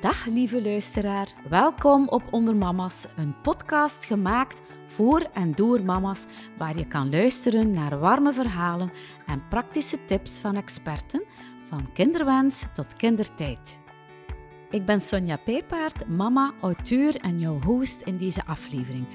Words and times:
Dag 0.00 0.26
lieve 0.26 0.62
luisteraar, 0.62 1.28
welkom 1.48 2.08
op 2.08 2.22
Onder 2.30 2.56
Mama's, 2.56 3.06
een 3.16 3.40
podcast 3.40 4.04
gemaakt 4.04 4.62
voor 4.86 5.20
en 5.32 5.52
door 5.52 5.82
mama's, 5.82 6.26
waar 6.58 6.78
je 6.78 6.86
kan 6.86 7.10
luisteren 7.10 7.70
naar 7.70 7.98
warme 7.98 8.32
verhalen 8.32 8.90
en 9.26 9.48
praktische 9.48 10.04
tips 10.04 10.38
van 10.38 10.56
experten, 10.56 11.24
van 11.68 11.92
kinderwens 11.92 12.66
tot 12.74 12.96
kindertijd. 12.96 13.78
Ik 14.70 14.84
ben 14.84 15.00
Sonja 15.00 15.36
Pijpaard, 15.36 16.08
mama, 16.08 16.52
auteur 16.60 17.16
en 17.16 17.38
jouw 17.38 17.60
host 17.60 18.00
in 18.00 18.16
deze 18.16 18.44
aflevering. 18.46 19.06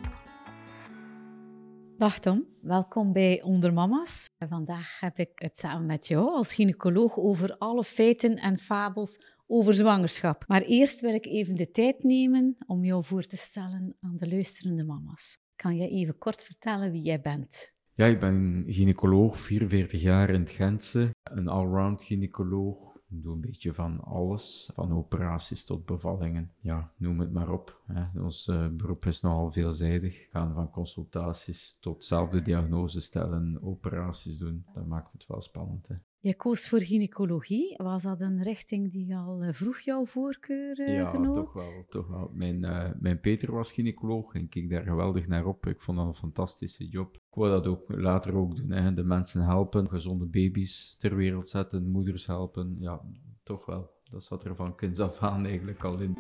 Dag 1.98 2.20
Tom, 2.20 2.46
welkom 2.62 3.14
bij 3.14 3.42
Onder 3.44 3.74
Mama's. 3.74 4.28
Vandaag 4.48 5.00
heb 5.00 5.18
ik 5.18 5.32
het 5.36 5.60
samen 5.60 5.86
met 5.86 6.08
jou 6.08 6.30
als 6.30 6.54
gynaecoloog 6.54 7.18
over 7.18 7.58
alle 7.58 7.84
feiten 7.84 8.36
en 8.36 8.58
fabels 8.58 9.20
over 9.48 9.74
zwangerschap. 9.74 10.44
Maar 10.48 10.62
eerst 10.62 11.02
wil 11.02 11.14
ik 11.14 11.26
even 11.26 11.56
de 11.56 11.72
tijd 11.72 12.04
nemen 12.04 12.58
om 12.68 12.84
jou 12.84 13.04
voor 13.04 13.24
te 13.24 13.38
stellen 13.38 13.96
aan 14.02 14.18
de 14.18 14.30
luisterende 14.30 14.84
mama's. 14.84 15.38
Kan 15.56 15.76
je 15.76 15.88
even 15.88 16.18
kort 16.18 16.44
vertellen 16.44 16.92
wie 16.92 17.02
jij 17.02 17.22
bent? 17.22 17.74
Ja, 17.94 18.06
ik 18.06 18.20
ben 18.20 18.64
gynaecoloog, 18.68 19.38
44 19.38 20.02
jaar 20.02 20.30
in 20.30 20.40
het 20.40 20.50
Gentse, 20.50 21.16
een 21.24 21.48
allround 21.48 22.04
gynaecoloog. 22.04 22.95
Ik 23.10 23.24
doe 23.24 23.34
een 23.34 23.42
beetje 23.42 23.74
van 23.74 24.00
alles, 24.04 24.70
van 24.74 24.94
operaties 24.94 25.66
tot 25.66 25.86
bevallingen. 25.86 26.52
Ja, 26.60 26.92
noem 26.98 27.20
het 27.20 27.32
maar 27.32 27.52
op. 27.52 27.82
Hè. 27.86 28.22
Ons 28.22 28.48
uh, 28.48 28.68
beroep 28.68 29.06
is 29.06 29.22
nogal 29.22 29.52
veelzijdig. 29.52 30.28
Gaan 30.30 30.54
van 30.54 30.70
consultaties 30.70 31.78
tot 31.80 32.04
zelf 32.04 32.30
de 32.30 32.42
diagnose 32.42 33.02
stellen, 33.02 33.62
operaties 33.62 34.38
doen. 34.38 34.66
Dat 34.74 34.86
maakt 34.86 35.12
het 35.12 35.26
wel 35.28 35.42
spannend. 35.42 35.88
Hè. 35.88 35.96
Je 36.26 36.36
koos 36.36 36.68
voor 36.68 36.82
gynaecologie. 36.82 37.76
Was 37.78 38.04
dat 38.04 38.22
een 38.22 38.42
richting 38.42 38.92
die 38.92 39.16
al 39.16 39.42
eh, 39.42 39.54
vroeg 39.54 39.80
jouw 39.80 40.06
voorkeur 40.06 40.80
uh, 40.80 40.96
ja, 40.96 41.10
genoot? 41.10 41.36
toch 41.36 41.54
wel. 41.54 41.86
Toch 41.90 42.08
wel. 42.08 42.32
Mijn, 42.34 42.64
uh, 42.64 42.90
mijn 43.00 43.20
Peter 43.20 43.52
was 43.52 43.72
gynaecoloog 43.72 44.34
en 44.34 44.50
keek 44.50 44.70
daar 44.70 44.84
geweldig 44.84 45.28
naar 45.28 45.46
op. 45.46 45.66
Ik 45.66 45.82
vond 45.82 45.98
dat 45.98 46.08
een 46.08 46.16
fantastische 46.16 46.88
job. 46.88 47.22
Ik 47.36 47.42
wou 47.42 47.54
dat 47.54 47.68
ook 47.68 47.84
later 47.88 48.36
ook 48.36 48.56
doen. 48.56 48.72
Hè. 48.72 48.94
De 48.94 49.04
mensen 49.04 49.42
helpen, 49.42 49.90
gezonde 49.90 50.26
baby's 50.26 50.96
ter 50.98 51.16
wereld 51.16 51.50
zetten, 51.50 51.90
moeders 51.90 52.26
helpen. 52.26 52.76
Ja, 52.80 53.02
toch 53.44 53.66
wel. 53.66 53.90
Dat 54.12 54.24
zat 54.24 54.44
er 54.44 54.56
van 54.56 54.76
kinds 54.76 55.00
af 55.00 55.22
aan 55.22 55.46
eigenlijk 55.46 55.84
al 55.84 56.00
in. 56.00 56.18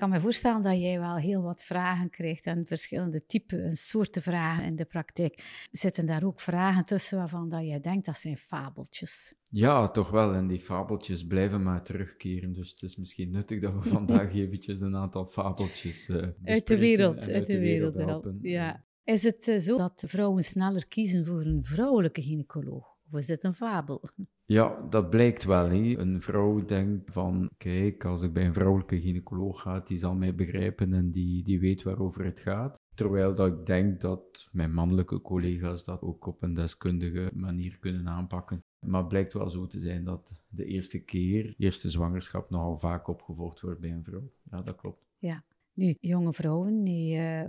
Kan 0.00 0.10
me 0.10 0.20
voorstellen 0.20 0.62
dat 0.62 0.80
jij 0.80 1.00
wel 1.00 1.16
heel 1.16 1.42
wat 1.42 1.62
vragen 1.62 2.10
krijgt 2.10 2.46
en 2.46 2.66
verschillende 2.66 3.26
typen 3.26 3.64
en 3.64 3.76
soorten 3.76 4.22
vragen 4.22 4.64
in 4.64 4.76
de 4.76 4.84
praktijk. 4.84 5.66
Zitten 5.70 6.06
daar 6.06 6.24
ook 6.24 6.40
vragen 6.40 6.84
tussen 6.84 7.18
waarvan 7.18 7.48
dat 7.48 7.66
jij 7.66 7.80
denkt 7.80 8.06
dat 8.06 8.18
zijn 8.18 8.36
fabeltjes? 8.36 9.34
Ja, 9.50 9.88
toch 9.88 10.10
wel. 10.10 10.34
En 10.34 10.46
die 10.46 10.60
fabeltjes 10.60 11.26
blijven 11.26 11.62
maar 11.62 11.82
terugkeren. 11.82 12.52
Dus 12.52 12.70
het 12.70 12.82
is 12.82 12.96
misschien 12.96 13.30
nuttig 13.30 13.60
dat 13.60 13.72
we 13.72 13.88
vandaag 13.88 14.34
eventjes 14.44 14.80
een 14.80 14.96
aantal 14.96 15.26
fabeltjes 15.26 16.08
uh, 16.08 16.28
uit 16.44 16.66
de 16.66 16.78
wereld, 16.78 17.30
uit, 17.30 17.46
de 17.46 17.58
wereld, 17.58 17.94
helpen. 17.94 18.38
Ja. 18.42 18.84
Is 19.04 19.22
het 19.22 19.48
uh, 19.48 19.58
zo 19.58 19.76
dat 19.76 20.04
vrouwen 20.06 20.44
sneller 20.44 20.86
kiezen 20.86 21.26
voor 21.26 21.40
een 21.40 21.62
vrouwelijke 21.62 22.22
gynaecoloog? 22.22 22.96
Of 23.10 23.18
is 23.18 23.28
het 23.28 23.44
een 23.44 23.54
fabel? 23.54 24.02
Ja, 24.50 24.86
dat 24.88 25.10
blijkt 25.10 25.44
wel. 25.44 25.70
Een 25.70 26.22
vrouw 26.22 26.64
denkt 26.64 27.10
van, 27.10 27.50
kijk, 27.56 28.04
als 28.04 28.22
ik 28.22 28.32
bij 28.32 28.46
een 28.46 28.54
vrouwelijke 28.54 29.00
gynaecoloog 29.00 29.60
ga, 29.60 29.80
die 29.80 29.98
zal 29.98 30.14
mij 30.14 30.34
begrijpen 30.34 30.92
en 30.92 31.10
die, 31.10 31.42
die 31.42 31.60
weet 31.60 31.82
waarover 31.82 32.24
het 32.24 32.40
gaat. 32.40 32.80
Terwijl 32.94 33.34
dat 33.34 33.48
ik 33.48 33.66
denk 33.66 34.00
dat 34.00 34.48
mijn 34.52 34.74
mannelijke 34.74 35.20
collega's 35.20 35.84
dat 35.84 36.02
ook 36.02 36.26
op 36.26 36.42
een 36.42 36.54
deskundige 36.54 37.30
manier 37.34 37.78
kunnen 37.78 38.08
aanpakken. 38.08 38.64
Maar 38.86 39.00
het 39.00 39.08
blijkt 39.08 39.32
wel 39.32 39.50
zo 39.50 39.66
te 39.66 39.80
zijn 39.80 40.04
dat 40.04 40.42
de 40.48 40.64
eerste 40.64 40.98
keer, 40.98 41.54
eerste 41.58 41.90
zwangerschap, 41.90 42.50
nogal 42.50 42.78
vaak 42.78 43.08
opgevolgd 43.08 43.60
wordt 43.60 43.80
bij 43.80 43.90
een 43.90 44.04
vrouw. 44.04 44.30
Ja, 44.50 44.62
dat 44.62 44.76
klopt. 44.76 45.06
Ja, 45.18 45.44
nu, 45.72 45.96
jonge 46.00 46.32
vrouwen 46.32 46.84
die 46.84 47.16
uh, 47.16 47.44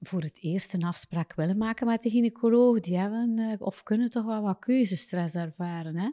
voor 0.00 0.20
het 0.20 0.38
eerst 0.40 0.74
een 0.74 0.84
afspraak 0.84 1.34
willen 1.34 1.56
maken 1.56 1.86
met 1.86 2.02
de 2.02 2.10
gynaecoloog, 2.10 2.80
die 2.80 2.98
hebben 2.98 3.38
uh, 3.38 3.52
of 3.58 3.82
kunnen 3.82 4.10
toch 4.10 4.24
wel 4.24 4.42
wat 4.42 4.58
keuzestress 4.58 5.34
ervaren. 5.34 5.96
Hè? 5.96 6.10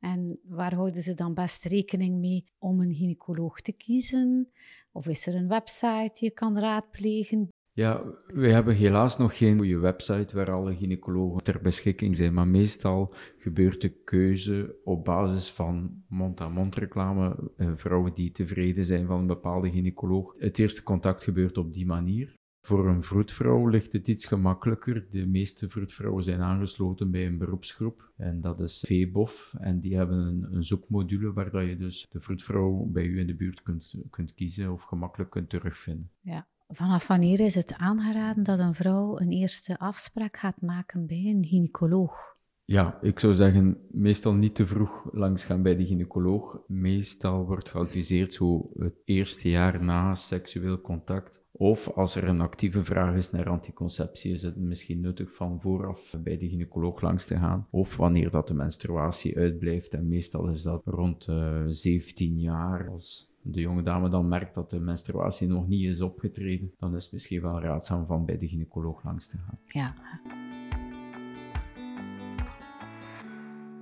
En 0.00 0.38
waar 0.44 0.74
houden 0.74 1.02
ze 1.02 1.14
dan 1.14 1.34
best 1.34 1.64
rekening 1.64 2.18
mee 2.18 2.44
om 2.58 2.80
een 2.80 2.94
gynaecoloog 2.94 3.60
te 3.60 3.72
kiezen? 3.72 4.50
Of 4.92 5.06
is 5.06 5.26
er 5.26 5.34
een 5.34 5.48
website 5.48 6.10
die 6.12 6.28
je 6.28 6.30
kan 6.30 6.58
raadplegen? 6.58 7.48
Ja, 7.76 8.04
we 8.26 8.52
hebben 8.52 8.74
helaas 8.74 9.18
nog 9.18 9.36
geen 9.36 9.56
goede 9.56 9.78
website 9.78 10.36
waar 10.36 10.52
alle 10.52 10.76
gynaecologen 10.76 11.42
ter 11.42 11.60
beschikking 11.62 12.16
zijn, 12.16 12.34
maar 12.34 12.46
meestal 12.46 13.14
gebeurt 13.38 13.80
de 13.80 13.88
keuze 13.88 14.76
op 14.84 15.04
basis 15.04 15.50
van 15.50 16.02
mond-aan-mond 16.08 16.74
reclame, 16.74 17.50
eh, 17.56 17.72
vrouwen 17.76 18.14
die 18.14 18.30
tevreden 18.30 18.84
zijn 18.84 19.06
van 19.06 19.18
een 19.18 19.26
bepaalde 19.26 19.70
gynaecoloog. 19.70 20.34
Het 20.38 20.58
eerste 20.58 20.82
contact 20.82 21.22
gebeurt 21.22 21.58
op 21.58 21.72
die 21.72 21.86
manier. 21.86 22.34
Voor 22.66 22.88
een 22.88 23.02
vroedvrouw 23.02 23.68
ligt 23.68 23.92
het 23.92 24.08
iets 24.08 24.26
gemakkelijker. 24.26 25.06
De 25.10 25.26
meeste 25.26 25.68
vroedvrouwen 25.68 26.24
zijn 26.24 26.40
aangesloten 26.40 27.10
bij 27.10 27.26
een 27.26 27.38
beroepsgroep 27.38 28.12
en 28.16 28.40
dat 28.40 28.60
is 28.60 28.84
VBOF. 28.86 29.54
En 29.58 29.80
die 29.80 29.96
hebben 29.96 30.18
een, 30.18 30.46
een 30.50 30.64
zoekmodule 30.64 31.32
waar 31.32 31.64
je 31.64 31.76
dus 31.76 32.06
de 32.10 32.20
vroedvrouw 32.20 32.84
bij 32.92 33.04
u 33.04 33.18
in 33.18 33.26
de 33.26 33.34
buurt 33.34 33.62
kunt, 33.62 33.94
kunt 34.10 34.34
kiezen 34.34 34.72
of 34.72 34.82
gemakkelijk 34.82 35.30
kunt 35.30 35.50
terugvinden. 35.50 36.10
Ja. 36.20 36.46
Vanaf 36.68 37.06
wanneer 37.06 37.40
is 37.40 37.54
het 37.54 37.74
aangeraden 37.74 38.44
dat 38.44 38.58
een 38.58 38.74
vrouw 38.74 39.18
een 39.18 39.32
eerste 39.32 39.78
afspraak 39.78 40.36
gaat 40.36 40.60
maken 40.60 41.06
bij 41.06 41.24
een 41.24 41.44
gynaecoloog? 41.44 42.36
Ja, 42.64 42.98
ik 43.00 43.18
zou 43.18 43.34
zeggen, 43.34 43.78
meestal 43.90 44.34
niet 44.34 44.54
te 44.54 44.66
vroeg 44.66 45.08
langs 45.12 45.44
gaan 45.44 45.62
bij 45.62 45.76
de 45.76 45.86
gynaecoloog. 45.86 46.58
Meestal 46.66 47.46
wordt 47.46 47.68
geadviseerd 47.68 48.32
zo 48.32 48.70
het 48.78 48.94
eerste 49.04 49.48
jaar 49.48 49.84
na 49.84 50.14
seksueel 50.14 50.80
contact. 50.80 51.43
Of 51.56 51.90
als 51.90 52.14
er 52.16 52.28
een 52.28 52.40
actieve 52.40 52.84
vraag 52.84 53.14
is 53.14 53.30
naar 53.30 53.48
anticonceptie, 53.48 54.32
is 54.32 54.42
het 54.42 54.56
misschien 54.56 55.00
nuttig 55.00 55.34
van 55.34 55.60
vooraf 55.60 56.14
bij 56.22 56.38
de 56.38 56.48
gynaecoloog 56.48 57.00
langs 57.00 57.26
te 57.26 57.36
gaan. 57.36 57.66
Of 57.70 57.96
wanneer 57.96 58.30
dat 58.30 58.48
de 58.48 58.54
menstruatie 58.54 59.36
uitblijft. 59.36 59.92
En 59.92 60.08
meestal 60.08 60.48
is 60.48 60.62
dat 60.62 60.82
rond 60.84 61.26
uh, 61.28 61.62
17 61.66 62.40
jaar. 62.40 62.90
Als 62.90 63.32
de 63.42 63.60
jonge 63.60 63.82
dame 63.82 64.08
dan 64.08 64.28
merkt 64.28 64.54
dat 64.54 64.70
de 64.70 64.80
menstruatie 64.80 65.48
nog 65.48 65.68
niet 65.68 65.88
is 65.88 66.00
opgetreden, 66.00 66.72
dan 66.78 66.96
is 66.96 67.02
het 67.02 67.12
misschien 67.12 67.42
wel 67.42 67.60
raadzaam 67.60 68.06
van 68.06 68.24
bij 68.24 68.38
de 68.38 68.48
gynaecoloog 68.48 69.04
langs 69.04 69.28
te 69.28 69.36
gaan. 69.38 69.58
Ja. 69.64 69.94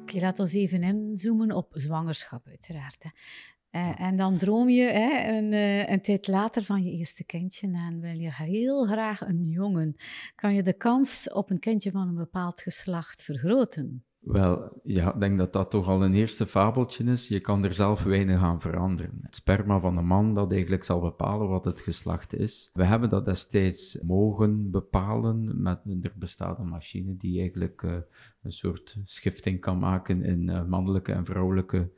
Oké, 0.03 0.21
laten 0.21 0.47
we 0.47 0.59
even 0.59 0.82
inzoomen 0.82 1.53
op 1.53 1.69
zwangerschap, 1.71 2.47
uiteraard. 2.47 3.03
Hè. 3.03 3.11
Uh, 3.72 4.00
en 4.00 4.16
dan 4.16 4.37
droom 4.37 4.69
je 4.69 4.83
hè, 4.83 5.37
een, 5.38 5.53
uh, 5.53 5.88
een, 5.88 6.03
tijd 6.03 6.28
later 6.28 6.65
van 6.65 6.84
je 6.84 6.91
eerste 6.91 7.25
kindje 7.25 7.66
en 7.72 8.00
wil 8.00 8.19
je 8.19 8.33
heel 8.33 8.87
graag 8.87 9.21
een 9.21 9.44
jongen. 9.44 9.97
Kan 10.34 10.55
je 10.55 10.62
de 10.62 10.72
kans 10.72 11.31
op 11.33 11.50
een 11.50 11.59
kindje 11.59 11.91
van 11.91 12.09
een 12.09 12.15
bepaald 12.15 12.61
geslacht 12.61 13.22
vergroten? 13.22 14.05
Wel, 14.22 14.81
ja, 14.82 15.15
ik 15.15 15.21
denk 15.21 15.38
dat 15.38 15.53
dat 15.53 15.71
toch 15.71 15.88
al 15.88 16.05
een 16.05 16.15
eerste 16.15 16.47
fabeltje 16.47 17.05
is. 17.05 17.28
Je 17.28 17.41
kan 17.41 17.65
er 17.65 17.75
zelf 17.75 18.03
weinig 18.03 18.41
aan 18.41 18.61
veranderen. 18.61 19.19
Het 19.22 19.34
sperma 19.34 19.81
van 19.81 19.94
de 19.94 20.00
man 20.00 20.34
dat 20.34 20.53
eigenlijk 20.53 20.84
zal 20.84 21.00
bepalen 21.00 21.49
wat 21.49 21.65
het 21.65 21.81
geslacht 21.81 22.34
is. 22.34 22.71
We 22.72 22.84
hebben 22.84 23.11
dat 23.11 23.25
destijds 23.25 23.99
mogen 24.03 24.71
bepalen. 24.71 25.62
Met, 25.62 25.81
er 26.03 26.12
bestaat 26.15 26.59
een 26.59 26.69
machine 26.69 27.16
die 27.16 27.38
eigenlijk 27.41 27.82
uh, 27.82 27.93
een 28.43 28.53
soort 28.53 28.99
schifting 29.05 29.61
kan 29.61 29.78
maken 29.78 30.22
in 30.22 30.69
mannelijke 30.69 31.12
en 31.12 31.25
vrouwelijke 31.25 31.91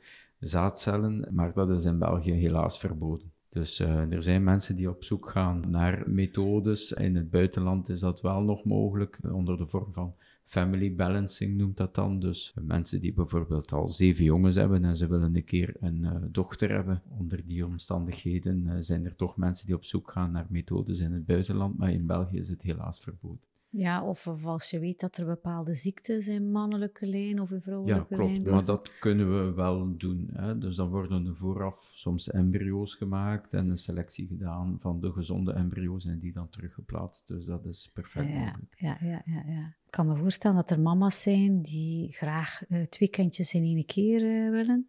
zaadcellen. 0.47 1.27
Maar 1.31 1.53
dat 1.53 1.69
is 1.69 1.85
in 1.85 1.99
België 1.99 2.31
helaas 2.31 2.79
verboden. 2.79 3.31
Dus 3.49 3.79
uh, 3.79 4.11
er 4.13 4.23
zijn 4.23 4.43
mensen 4.43 4.75
die 4.75 4.89
op 4.89 5.03
zoek 5.03 5.29
gaan 5.29 5.63
naar 5.69 6.03
methodes. 6.05 6.91
In 6.91 7.15
het 7.15 7.29
buitenland 7.29 7.89
is 7.89 7.99
dat 7.99 8.21
wel 8.21 8.41
nog 8.41 8.63
mogelijk 8.63 9.19
onder 9.31 9.57
de 9.57 9.67
vorm 9.67 9.93
van 9.93 10.13
family 10.45 10.95
balancing 10.95 11.57
noemt 11.57 11.77
dat 11.77 11.95
dan. 11.95 12.19
Dus 12.19 12.53
mensen 12.61 13.01
die 13.01 13.13
bijvoorbeeld 13.13 13.71
al 13.71 13.87
zeven 13.87 14.23
jongens 14.23 14.55
hebben 14.55 14.85
en 14.85 14.97
ze 14.97 15.07
willen 15.07 15.35
een 15.35 15.43
keer 15.43 15.75
een 15.79 16.29
dochter 16.31 16.71
hebben. 16.71 17.01
Onder 17.19 17.45
die 17.45 17.65
omstandigheden 17.65 18.85
zijn 18.85 19.05
er 19.05 19.15
toch 19.15 19.37
mensen 19.37 19.65
die 19.65 19.75
op 19.75 19.85
zoek 19.85 20.11
gaan 20.11 20.31
naar 20.31 20.47
methodes 20.49 20.99
in 20.99 21.11
het 21.11 21.25
buitenland, 21.25 21.77
maar 21.77 21.91
in 21.91 22.05
België 22.05 22.37
is 22.37 22.49
het 22.49 22.61
helaas 22.61 22.99
verboden. 22.99 23.39
Ja, 23.77 24.03
of, 24.03 24.27
of 24.27 24.45
als 24.45 24.69
je 24.69 24.79
weet 24.79 24.99
dat 24.99 25.17
er 25.17 25.25
bepaalde 25.25 25.73
ziekten 25.73 26.21
zijn, 26.21 26.51
mannelijke 26.51 27.07
lijn 27.07 27.41
of 27.41 27.51
een 27.51 27.61
vrouwelijke 27.61 28.05
lijn. 28.09 28.21
Ja, 28.21 28.27
klopt, 28.27 28.45
lijn, 28.45 28.55
maar 28.55 28.65
dat 28.65 28.91
kunnen 28.99 29.45
we 29.45 29.53
wel 29.53 29.97
doen. 29.97 30.29
Hè. 30.33 30.57
Dus 30.57 30.75
dan 30.75 30.89
worden 30.89 31.25
er 31.25 31.35
vooraf 31.35 31.91
soms 31.93 32.29
embryo's 32.29 32.95
gemaakt 32.95 33.53
en 33.53 33.69
een 33.69 33.77
selectie 33.77 34.27
gedaan 34.27 34.77
van 34.79 34.99
de 34.99 35.11
gezonde 35.11 35.53
embryo's 35.53 36.05
en 36.05 36.19
die 36.19 36.31
dan 36.31 36.49
teruggeplaatst. 36.49 37.27
Dus 37.27 37.45
dat 37.45 37.65
is 37.65 37.89
perfect 37.93 38.27
ja, 38.27 38.39
mogelijk. 38.39 38.75
Ja, 38.77 38.97
ja, 39.01 39.21
ja, 39.25 39.43
ja. 39.47 39.75
Ik 39.85 39.91
kan 39.91 40.07
me 40.07 40.15
voorstellen 40.15 40.55
dat 40.55 40.69
er 40.69 40.79
mama's 40.79 41.21
zijn 41.21 41.61
die 41.61 42.11
graag 42.11 42.61
uh, 42.69 42.81
twee 42.81 43.09
kindjes 43.09 43.53
in 43.53 43.63
één 43.63 43.85
keer 43.85 44.21
uh, 44.21 44.51
willen. 44.51 44.85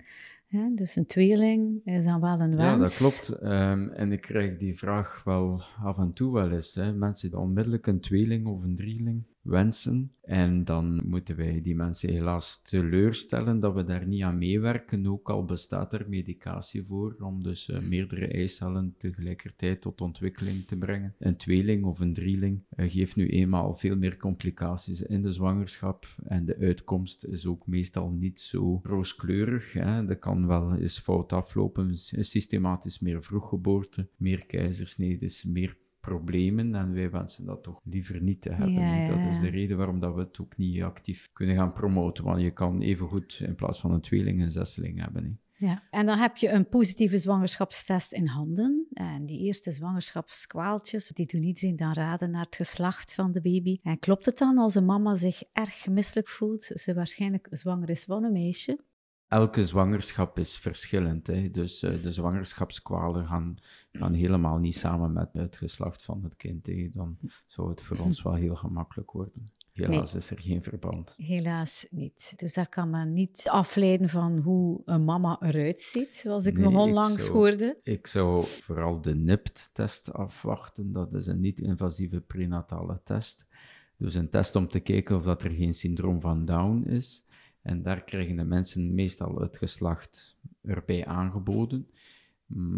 Dus 0.74 0.96
een 0.96 1.06
tweeling 1.06 1.80
is 1.84 2.04
dan 2.04 2.20
wel 2.20 2.40
een 2.40 2.56
wens. 2.56 2.62
Ja, 2.62 2.76
dat 2.76 2.96
klopt. 2.96 3.42
Um, 3.42 3.88
en 3.88 4.12
ik 4.12 4.20
krijg 4.20 4.58
die 4.58 4.78
vraag 4.78 5.24
wel 5.24 5.62
af 5.82 5.98
en 5.98 6.12
toe 6.12 6.32
wel 6.32 6.50
eens. 6.50 6.74
Hè. 6.74 6.92
Mensen 6.92 7.30
die 7.30 7.38
onmiddellijk 7.38 7.86
een 7.86 8.00
tweeling 8.00 8.46
of 8.46 8.62
een 8.62 8.76
drieling 8.76 9.24
wensen. 9.46 10.10
En 10.22 10.64
dan 10.64 11.02
moeten 11.04 11.36
wij 11.36 11.60
die 11.62 11.76
mensen 11.76 12.12
helaas 12.12 12.62
teleurstellen 12.62 13.60
dat 13.60 13.74
we 13.74 13.84
daar 13.84 14.06
niet 14.06 14.22
aan 14.22 14.38
meewerken, 14.38 15.06
ook 15.06 15.30
al 15.30 15.44
bestaat 15.44 15.92
er 15.92 16.08
medicatie 16.08 16.84
voor 16.84 17.16
om 17.20 17.42
dus 17.42 17.68
uh, 17.68 17.80
meerdere 17.80 18.26
eicellen 18.26 18.94
tegelijkertijd 18.98 19.80
tot 19.80 20.00
ontwikkeling 20.00 20.64
te 20.64 20.76
brengen. 20.76 21.14
Een 21.18 21.36
tweeling 21.36 21.84
of 21.84 22.00
een 22.00 22.12
drieling 22.12 22.62
uh, 22.76 22.90
geeft 22.90 23.16
nu 23.16 23.28
eenmaal 23.28 23.76
veel 23.76 23.96
meer 23.96 24.16
complicaties 24.16 25.02
in 25.02 25.22
de 25.22 25.32
zwangerschap 25.32 26.06
en 26.24 26.44
de 26.44 26.56
uitkomst 26.58 27.24
is 27.24 27.46
ook 27.46 27.66
meestal 27.66 28.10
niet 28.10 28.40
zo 28.40 28.80
rooskleurig. 28.82 29.72
Hè. 29.72 30.04
Dat 30.04 30.18
kan 30.18 30.46
wel 30.46 30.74
eens 30.74 30.98
fout 30.98 31.32
aflopen, 31.32 31.96
systematisch 31.96 33.00
meer 33.00 33.22
vroeggeboorte, 33.22 34.08
meer 34.16 34.46
keizersnedes, 34.46 35.44
meer 35.44 35.76
problemen 36.06 36.74
en 36.74 36.92
wij 36.92 37.10
wensen 37.10 37.44
dat 37.44 37.62
toch 37.62 37.80
liever 37.84 38.22
niet 38.22 38.40
te 38.40 38.52
hebben. 38.52 38.72
Ja, 38.72 39.06
Dat 39.06 39.32
is 39.32 39.40
de 39.40 39.48
reden 39.48 39.76
waarom 39.76 40.00
dat 40.00 40.14
we 40.14 40.20
het 40.20 40.40
ook 40.40 40.56
niet 40.56 40.82
actief 40.82 41.28
kunnen 41.32 41.56
gaan 41.56 41.72
promoten, 41.72 42.24
want 42.24 42.40
je 42.40 42.50
kan 42.50 42.80
evengoed 42.82 43.40
in 43.42 43.54
plaats 43.54 43.80
van 43.80 43.92
een 43.92 44.00
tweeling 44.00 44.42
een 44.42 44.50
zesling 44.50 45.00
hebben. 45.00 45.40
Ja, 45.58 45.82
en 45.90 46.06
dan 46.06 46.18
heb 46.18 46.36
je 46.36 46.50
een 46.50 46.68
positieve 46.68 47.18
zwangerschapstest 47.18 48.12
in 48.12 48.26
handen. 48.26 48.86
En 48.92 49.26
die 49.26 49.40
eerste 49.40 49.72
zwangerschapskwaaltjes, 49.72 51.08
die 51.08 51.26
doen 51.26 51.42
iedereen 51.42 51.76
dan 51.76 51.92
raden 51.92 52.30
naar 52.30 52.44
het 52.44 52.56
geslacht 52.56 53.14
van 53.14 53.32
de 53.32 53.40
baby. 53.40 53.78
En 53.82 53.98
klopt 53.98 54.26
het 54.26 54.38
dan 54.38 54.58
als 54.58 54.74
een 54.74 54.84
mama 54.84 55.16
zich 55.16 55.42
erg 55.52 55.88
misselijk 55.88 56.28
voelt, 56.28 56.62
ze 56.62 56.94
waarschijnlijk 56.94 57.48
zwanger 57.50 57.90
is 57.90 58.04
van 58.04 58.24
een 58.24 58.32
meisje? 58.32 58.78
Elke 59.28 59.66
zwangerschap 59.66 60.38
is 60.38 60.56
verschillend. 60.56 61.26
Hè? 61.26 61.50
Dus 61.50 61.82
uh, 61.82 62.02
de 62.02 62.12
zwangerschapskwalen 62.12 63.26
gaan, 63.26 63.56
gaan 63.92 64.14
helemaal 64.14 64.58
niet 64.58 64.76
samen 64.76 65.12
met 65.12 65.28
het 65.32 65.56
geslacht 65.56 66.02
van 66.02 66.22
het 66.22 66.36
kind. 66.36 66.66
Hè? 66.66 66.88
Dan 66.92 67.18
zou 67.46 67.70
het 67.70 67.82
voor 67.82 67.98
ons 67.98 68.22
wel 68.22 68.34
heel 68.34 68.54
gemakkelijk 68.54 69.10
worden. 69.10 69.50
Helaas 69.72 70.14
is 70.14 70.30
er 70.30 70.40
geen 70.40 70.62
verband. 70.62 71.14
Helaas 71.16 71.86
niet. 71.90 72.32
Dus 72.36 72.54
daar 72.54 72.68
kan 72.68 72.90
men 72.90 73.12
niet 73.12 73.48
afleiden 73.48 74.08
van 74.08 74.38
hoe 74.38 74.82
een 74.84 75.04
mama 75.04 75.38
eruit 75.40 75.80
ziet, 75.80 76.14
zoals 76.14 76.46
ik 76.46 76.58
nog 76.58 76.76
onlangs 76.76 77.26
hoorde. 77.26 77.78
Ik 77.82 78.06
zou 78.06 78.44
vooral 78.44 79.00
de 79.00 79.14
NIPT-test 79.14 80.12
afwachten. 80.12 80.92
Dat 80.92 81.14
is 81.14 81.26
een 81.26 81.40
niet-invasieve 81.40 82.20
prenatale 82.20 83.00
test. 83.04 83.44
Dus 83.96 84.14
een 84.14 84.30
test 84.30 84.54
om 84.54 84.68
te 84.68 84.80
kijken 84.80 85.16
of 85.16 85.22
dat 85.22 85.42
er 85.42 85.50
geen 85.50 85.74
syndroom 85.74 86.20
van 86.20 86.44
Down 86.44 86.82
is. 86.88 87.24
En 87.66 87.82
daar 87.82 88.04
krijgen 88.04 88.36
de 88.36 88.44
mensen 88.44 88.94
meestal 88.94 89.40
het 89.40 89.56
geslacht 89.56 90.36
erbij 90.62 91.06
aangeboden. 91.06 91.90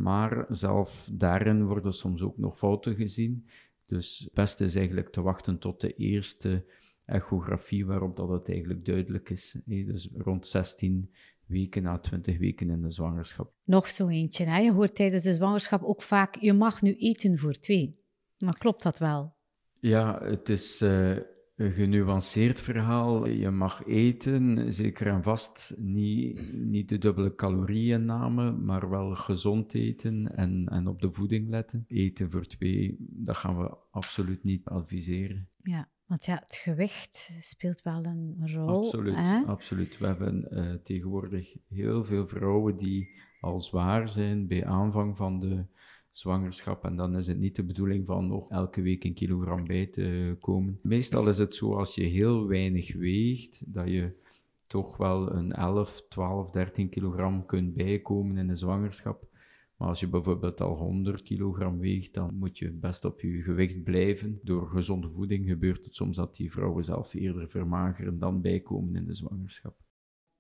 Maar 0.03 0.47
zelf 0.49 1.09
daarin 1.13 1.67
worden 1.67 1.93
soms 1.93 2.23
ook 2.23 2.39
nog 2.39 2.59
fouten 2.59 2.95
gezien. 2.95 3.47
Dus 3.87 4.19
het 4.19 4.33
beste 4.33 4.65
is 4.65 4.75
eigenlijk 4.75 5.09
te 5.09 5.23
wachten 5.23 5.59
tot 5.59 5.81
de 5.81 5.95
eerste 5.95 6.65
echografie 7.05 7.87
waarop 7.87 8.17
dat 8.17 8.29
het 8.29 8.49
eigenlijk 8.49 8.85
duidelijk 8.85 9.31
is. 9.31 9.57
Dus 9.65 10.09
rond 10.17 10.47
16 10.47 11.15
weken 11.47 11.83
na 11.83 11.99
20 11.99 12.39
weken 12.39 12.71
in 12.71 12.83
de 12.83 12.91
zwangerschap. 12.91 13.53
Nog 13.65 13.89
zo 13.89 14.09
eentje. 14.09 14.45
Hè? 14.45 14.59
Je 14.59 14.73
hoort 14.73 14.95
tijdens 14.95 15.23
de 15.23 15.33
zwangerschap 15.33 15.83
ook 15.83 16.03
vaak, 16.03 16.37
je 16.37 16.53
mag 16.53 16.83
nu 16.83 16.95
eten 16.95 17.39
voor 17.39 17.55
twee. 17.55 18.01
Maar 18.39 18.59
klopt 18.59 18.83
dat 18.83 18.99
wel? 18.99 19.35
Ja, 19.81 20.23
het 20.23 20.49
is... 20.49 20.83
Uh, 20.83 21.11
een 21.11 21.38
genuanceerd 21.59 22.61
verhaal. 22.61 23.29
Je 23.29 23.51
mag 23.51 23.87
eten, 23.87 24.73
zeker 24.73 25.07
en 25.07 25.23
vast 25.23 25.75
niet, 25.79 26.53
niet 26.55 26.89
de 26.89 26.99
dubbele 26.99 27.35
calorieënname, 27.35 28.53
maar 28.53 28.91
wel 28.91 29.15
gezond 29.15 29.75
eten 29.75 30.37
en, 30.37 30.69
en 30.69 30.87
op 30.87 31.01
de 31.01 31.11
voeding 31.11 31.49
letten. 31.49 31.85
Eten 31.89 32.31
voor 32.31 32.47
twee, 32.47 32.97
dat 32.99 33.37
gaan 33.37 33.59
we 33.59 33.77
absoluut 33.91 34.45
niet 34.45 34.65
adviseren. 34.65 35.49
Ja, 35.59 35.89
want 36.07 36.25
ja, 36.25 36.35
het 36.35 36.55
gewicht 36.55 37.31
speelt 37.41 37.83
wel 37.83 38.05
een 38.05 38.37
rol. 38.53 38.85
Absoluut, 38.85 39.15
hè? 39.15 39.43
absoluut. 39.47 39.99
We 39.99 40.07
hebben 40.07 40.49
uh, 40.51 40.75
tegenwoordig 40.75 41.57
heel 41.69 42.05
veel 42.05 42.27
vrouwen 42.27 42.77
die 42.77 43.09
al 43.41 43.61
zwaar 43.61 44.09
zijn 44.09 44.47
bij 44.47 44.67
aanvang 44.67 45.17
van 45.17 45.39
de 45.39 45.65
zwangerschap. 46.19 46.85
En 46.85 46.97
dan 46.97 47.17
is 47.17 47.27
het 47.27 47.39
niet 47.39 47.57
de 47.57 47.65
bedoeling 47.65 48.07
van 48.07 48.27
nog 48.27 48.51
elke 48.51 48.83
week 48.83 49.05
een 49.05 49.15
kilogram 49.15 49.67
bij 49.67 49.87
te 49.87 50.37
komen. 50.41 50.79
Meestal 50.83 51.29
is 51.29 51.39
het 51.39 51.55
zo 51.55 51.75
als 51.75 51.95
je 51.95 52.05
heel 52.05 52.47
weinig 52.47 52.95
weegt, 52.95 53.63
dat 53.67 53.89
je 53.89 54.13
toch 54.67 54.97
wel 54.97 55.33
een 55.33 55.53
11, 55.53 56.07
12, 56.09 56.51
13 56.51 56.89
kilogram 56.89 57.47
kunt 57.47 57.75
bijkomen 57.75 58.37
in 58.37 58.47
de 58.47 58.57
zwangerschap. 58.57 59.27
Maar 59.77 59.89
als 59.89 60.01
je 60.01 60.09
bijvoorbeeld 60.09 60.61
al 60.61 60.77
100 60.77 61.23
kilogram 61.23 61.79
weegt, 61.79 62.15
dan 62.15 62.35
moet 62.35 62.59
je 62.59 62.71
best 62.71 63.05
op 63.05 63.21
je 63.21 63.43
gewicht 63.43 63.83
blijven. 63.83 64.41
Door 64.43 64.69
gezonde 64.69 65.11
voeding 65.11 65.49
gebeurt 65.49 65.85
het 65.85 65.95
soms 65.95 66.17
dat 66.17 66.37
die 66.37 66.53
vrouwen 66.53 66.85
zelf 66.85 67.15
eerder 67.15 67.49
vermageren 67.49 68.19
dan 68.19 68.41
bijkomen 68.41 68.97
in 68.97 69.05
de 69.05 69.15
zwangerschap. 69.15 69.77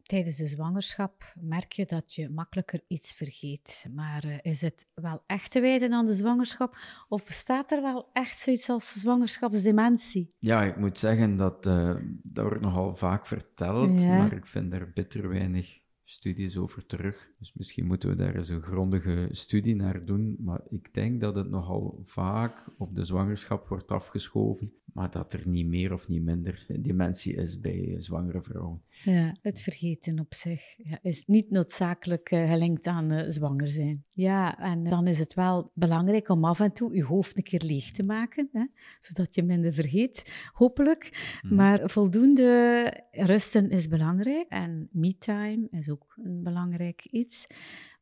Tijdens 0.08 0.36
de 0.36 0.46
zwangerschap 0.46 1.34
merk 1.40 1.72
je 1.72 1.84
dat 1.84 2.14
je 2.14 2.28
makkelijker 2.28 2.80
iets 2.86 3.12
vergeet. 3.12 3.86
Maar 3.94 4.24
uh, 4.26 4.38
is 4.42 4.60
het 4.60 4.86
wel 4.94 5.22
echt 5.26 5.50
te 5.50 5.60
wijten 5.60 5.92
aan 5.92 6.06
de 6.06 6.14
zwangerschap? 6.14 6.76
Of 7.08 7.24
bestaat 7.24 7.72
er 7.72 7.82
wel 7.82 8.10
echt 8.12 8.38
zoiets 8.38 8.68
als 8.68 8.92
zwangerschapsdementie? 8.92 10.34
Ja, 10.38 10.62
ik 10.62 10.76
moet 10.76 10.98
zeggen 10.98 11.36
dat 11.36 11.66
uh, 11.66 11.94
dat 12.22 12.44
wordt 12.44 12.60
nogal 12.60 12.94
vaak 12.94 13.26
verteld, 13.26 14.00
ja. 14.00 14.16
maar 14.16 14.32
ik 14.32 14.46
vind 14.46 14.72
er 14.72 14.92
bitter 14.92 15.28
weinig 15.28 15.80
studies 16.04 16.56
over 16.56 16.86
terug. 16.86 17.28
Dus 17.38 17.52
misschien 17.54 17.86
moeten 17.86 18.08
we 18.08 18.16
daar 18.16 18.34
eens 18.34 18.48
een 18.48 18.62
grondige 18.62 19.28
studie 19.30 19.76
naar 19.76 20.04
doen. 20.04 20.36
Maar 20.38 20.60
ik 20.68 20.94
denk 20.94 21.20
dat 21.20 21.34
het 21.34 21.50
nogal 21.50 22.00
vaak 22.04 22.68
op 22.78 22.94
de 22.94 23.04
zwangerschap 23.04 23.68
wordt 23.68 23.90
afgeschoven, 23.90 24.72
maar 24.92 25.10
dat 25.10 25.32
er 25.32 25.48
niet 25.48 25.66
meer 25.66 25.92
of 25.92 26.08
niet 26.08 26.22
minder 26.22 26.66
dementie 26.80 27.34
is 27.34 27.60
bij 27.60 27.94
zwangere 27.98 28.42
vrouwen. 28.42 28.82
Ja, 29.04 29.36
het 29.42 29.60
vergeten 29.60 30.18
op 30.18 30.34
zich 30.34 30.76
ja, 30.76 30.98
is 31.02 31.26
niet 31.26 31.50
noodzakelijk 31.50 32.30
uh, 32.30 32.50
gelinkt 32.50 32.86
aan 32.86 33.12
uh, 33.12 33.24
zwanger 33.28 33.68
zijn. 33.68 34.04
Ja, 34.10 34.58
en 34.58 34.84
dan 34.84 35.06
is 35.06 35.18
het 35.18 35.34
wel 35.34 35.70
belangrijk 35.74 36.28
om 36.28 36.44
af 36.44 36.60
en 36.60 36.72
toe 36.72 36.94
je 36.94 37.04
hoofd 37.04 37.36
een 37.36 37.42
keer 37.42 37.62
leeg 37.62 37.92
te 37.92 38.02
maken, 38.02 38.48
hè, 38.52 38.64
zodat 39.00 39.34
je 39.34 39.42
minder 39.42 39.72
vergeet, 39.72 40.50
hopelijk. 40.52 41.38
Mm. 41.42 41.54
Maar 41.54 41.90
voldoende 41.90 42.92
rusten 43.10 43.70
is 43.70 43.88
belangrijk 43.88 44.48
en 44.48 44.88
me-time 44.92 45.68
is 45.70 45.90
ook 45.90 46.14
een 46.22 46.42
belangrijk 46.42 47.04
iets. 47.04 47.26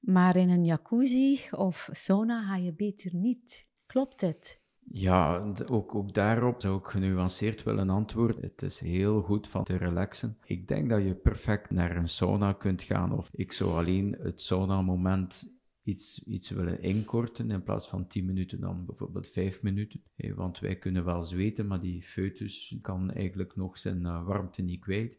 Maar 0.00 0.36
in 0.36 0.48
een 0.48 0.64
jacuzzi 0.64 1.40
of 1.50 1.88
sauna 1.92 2.42
ga 2.42 2.56
je 2.56 2.74
beter 2.74 3.14
niet. 3.14 3.68
Klopt 3.86 4.20
het? 4.20 4.60
Ja, 4.90 5.52
ook, 5.70 5.94
ook 5.94 6.14
daarop 6.14 6.60
zou 6.60 6.78
ik 6.78 6.86
genuanceerd 6.86 7.62
willen 7.62 7.90
antwoorden. 7.90 8.40
Het 8.40 8.62
is 8.62 8.80
heel 8.80 9.22
goed 9.22 9.48
van 9.48 9.64
te 9.64 9.76
relaxen. 9.76 10.38
Ik 10.44 10.68
denk 10.68 10.90
dat 10.90 11.02
je 11.02 11.14
perfect 11.14 11.70
naar 11.70 11.96
een 11.96 12.08
sauna 12.08 12.52
kunt 12.52 12.82
gaan. 12.82 13.12
Of 13.12 13.30
ik 13.32 13.52
zou 13.52 13.70
alleen 13.70 14.16
het 14.20 14.40
sauna-moment 14.40 15.56
iets, 15.82 16.22
iets 16.24 16.50
willen 16.50 16.82
inkorten. 16.82 17.50
In 17.50 17.62
plaats 17.62 17.88
van 17.88 18.06
10 18.06 18.24
minuten 18.24 18.60
dan 18.60 18.84
bijvoorbeeld 18.86 19.28
5 19.28 19.62
minuten. 19.62 20.02
Want 20.34 20.58
wij 20.58 20.76
kunnen 20.76 21.04
wel 21.04 21.22
zweten, 21.22 21.66
maar 21.66 21.80
die 21.80 22.02
foetus 22.02 22.76
kan 22.80 23.10
eigenlijk 23.10 23.56
nog 23.56 23.78
zijn 23.78 24.06
eh, 24.06 24.26
warmte 24.26 24.62
niet 24.62 24.80
kwijt. 24.80 25.18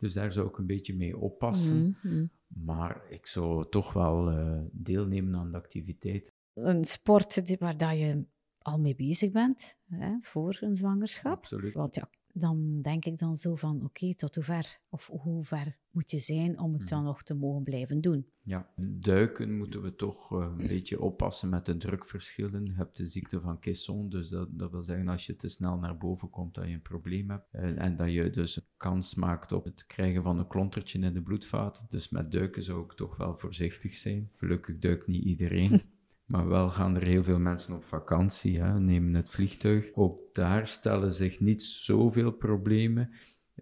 Dus 0.00 0.14
daar 0.14 0.32
zou 0.32 0.48
ik 0.48 0.58
een 0.58 0.66
beetje 0.66 0.96
mee 0.96 1.18
oppassen. 1.18 1.96
Mhm. 2.02 2.26
Maar 2.46 3.02
ik 3.08 3.26
zou 3.26 3.68
toch 3.68 3.92
wel 3.92 4.32
uh, 4.32 4.60
deelnemen 4.72 5.34
aan 5.34 5.50
de 5.50 5.56
activiteit. 5.56 6.32
Een 6.54 6.84
sport 6.84 7.58
waar 7.58 7.76
dat 7.76 7.98
je 7.98 8.24
al 8.58 8.80
mee 8.80 8.94
bezig 8.94 9.30
bent 9.30 9.76
hè, 9.88 10.16
voor 10.20 10.58
een 10.60 10.76
zwangerschap. 10.76 11.32
Absoluut. 11.32 11.74
Want 11.74 11.94
ja, 11.94 12.10
dan 12.40 12.82
denk 12.82 13.04
ik 13.04 13.18
dan 13.18 13.36
zo 13.36 13.54
van, 13.54 13.84
oké, 13.84 14.14
tot 14.14 14.34
hoe 14.34 14.44
ver 14.44 14.80
of 14.88 15.06
hoe 15.06 15.44
ver 15.44 15.76
moet 15.90 16.10
je 16.10 16.18
zijn 16.18 16.58
om 16.58 16.72
het 16.72 16.82
mhm. 16.82 16.90
dan 16.90 17.04
nog 17.04 17.22
te 17.22 17.34
mogen 17.34 17.62
blijven 17.62 18.00
doen? 18.00 18.26
Ja, 18.42 18.70
duiken 19.00 19.56
moeten 19.56 19.82
we 19.82 19.94
toch 19.94 20.32
uh, 20.32 20.52
een 20.58 20.66
beetje 20.68 21.00
oppassen 21.00 21.48
met 21.48 21.66
de 21.66 21.76
drukverschillen. 21.76 22.64
Je 22.64 22.72
hebt 22.72 22.96
de 22.96 23.06
ziekte 23.06 23.40
van 23.40 23.60
Caisson, 23.60 24.08
dus 24.08 24.28
dat, 24.28 24.48
dat, 24.58 24.70
wil 24.70 24.82
zeggen 24.82 25.08
als 25.08 25.26
je 25.26 25.36
te 25.36 25.48
snel 25.48 25.78
naar 25.78 25.96
boven 25.98 26.30
komt 26.30 26.54
dat 26.54 26.64
je 26.66 26.72
een 26.72 26.82
probleem 26.82 27.30
hebt. 27.30 27.48
En, 27.52 27.78
en 27.78 27.96
dat 27.96 28.12
je 28.12 28.30
dus 28.30 28.60
kans 28.76 29.14
maakt 29.14 29.52
op 29.52 29.64
het 29.64 29.86
krijgen 29.86 30.22
van 30.22 30.38
een 30.38 30.46
klontertje 30.46 30.98
in 30.98 31.14
de 31.14 31.22
bloedvaten. 31.22 31.86
Dus 31.88 32.08
met 32.08 32.32
duiken 32.32 32.62
zou 32.62 32.84
ik 32.84 32.92
toch 32.92 33.16
wel 33.16 33.36
voorzichtig 33.36 33.94
zijn. 33.94 34.30
Gelukkig 34.32 34.78
duikt 34.78 35.06
niet 35.06 35.24
iedereen. 35.24 35.80
Maar 36.30 36.48
wel 36.48 36.68
gaan 36.68 36.96
er 36.96 37.06
heel 37.06 37.24
veel 37.24 37.38
mensen 37.38 37.74
op 37.74 37.84
vakantie, 37.84 38.60
hè, 38.60 38.80
nemen 38.80 39.14
het 39.14 39.30
vliegtuig. 39.30 39.90
Ook 39.94 40.20
daar 40.32 40.68
stellen 40.68 41.12
zich 41.12 41.40
niet 41.40 41.62
zoveel 41.62 42.30
problemen. 42.30 43.10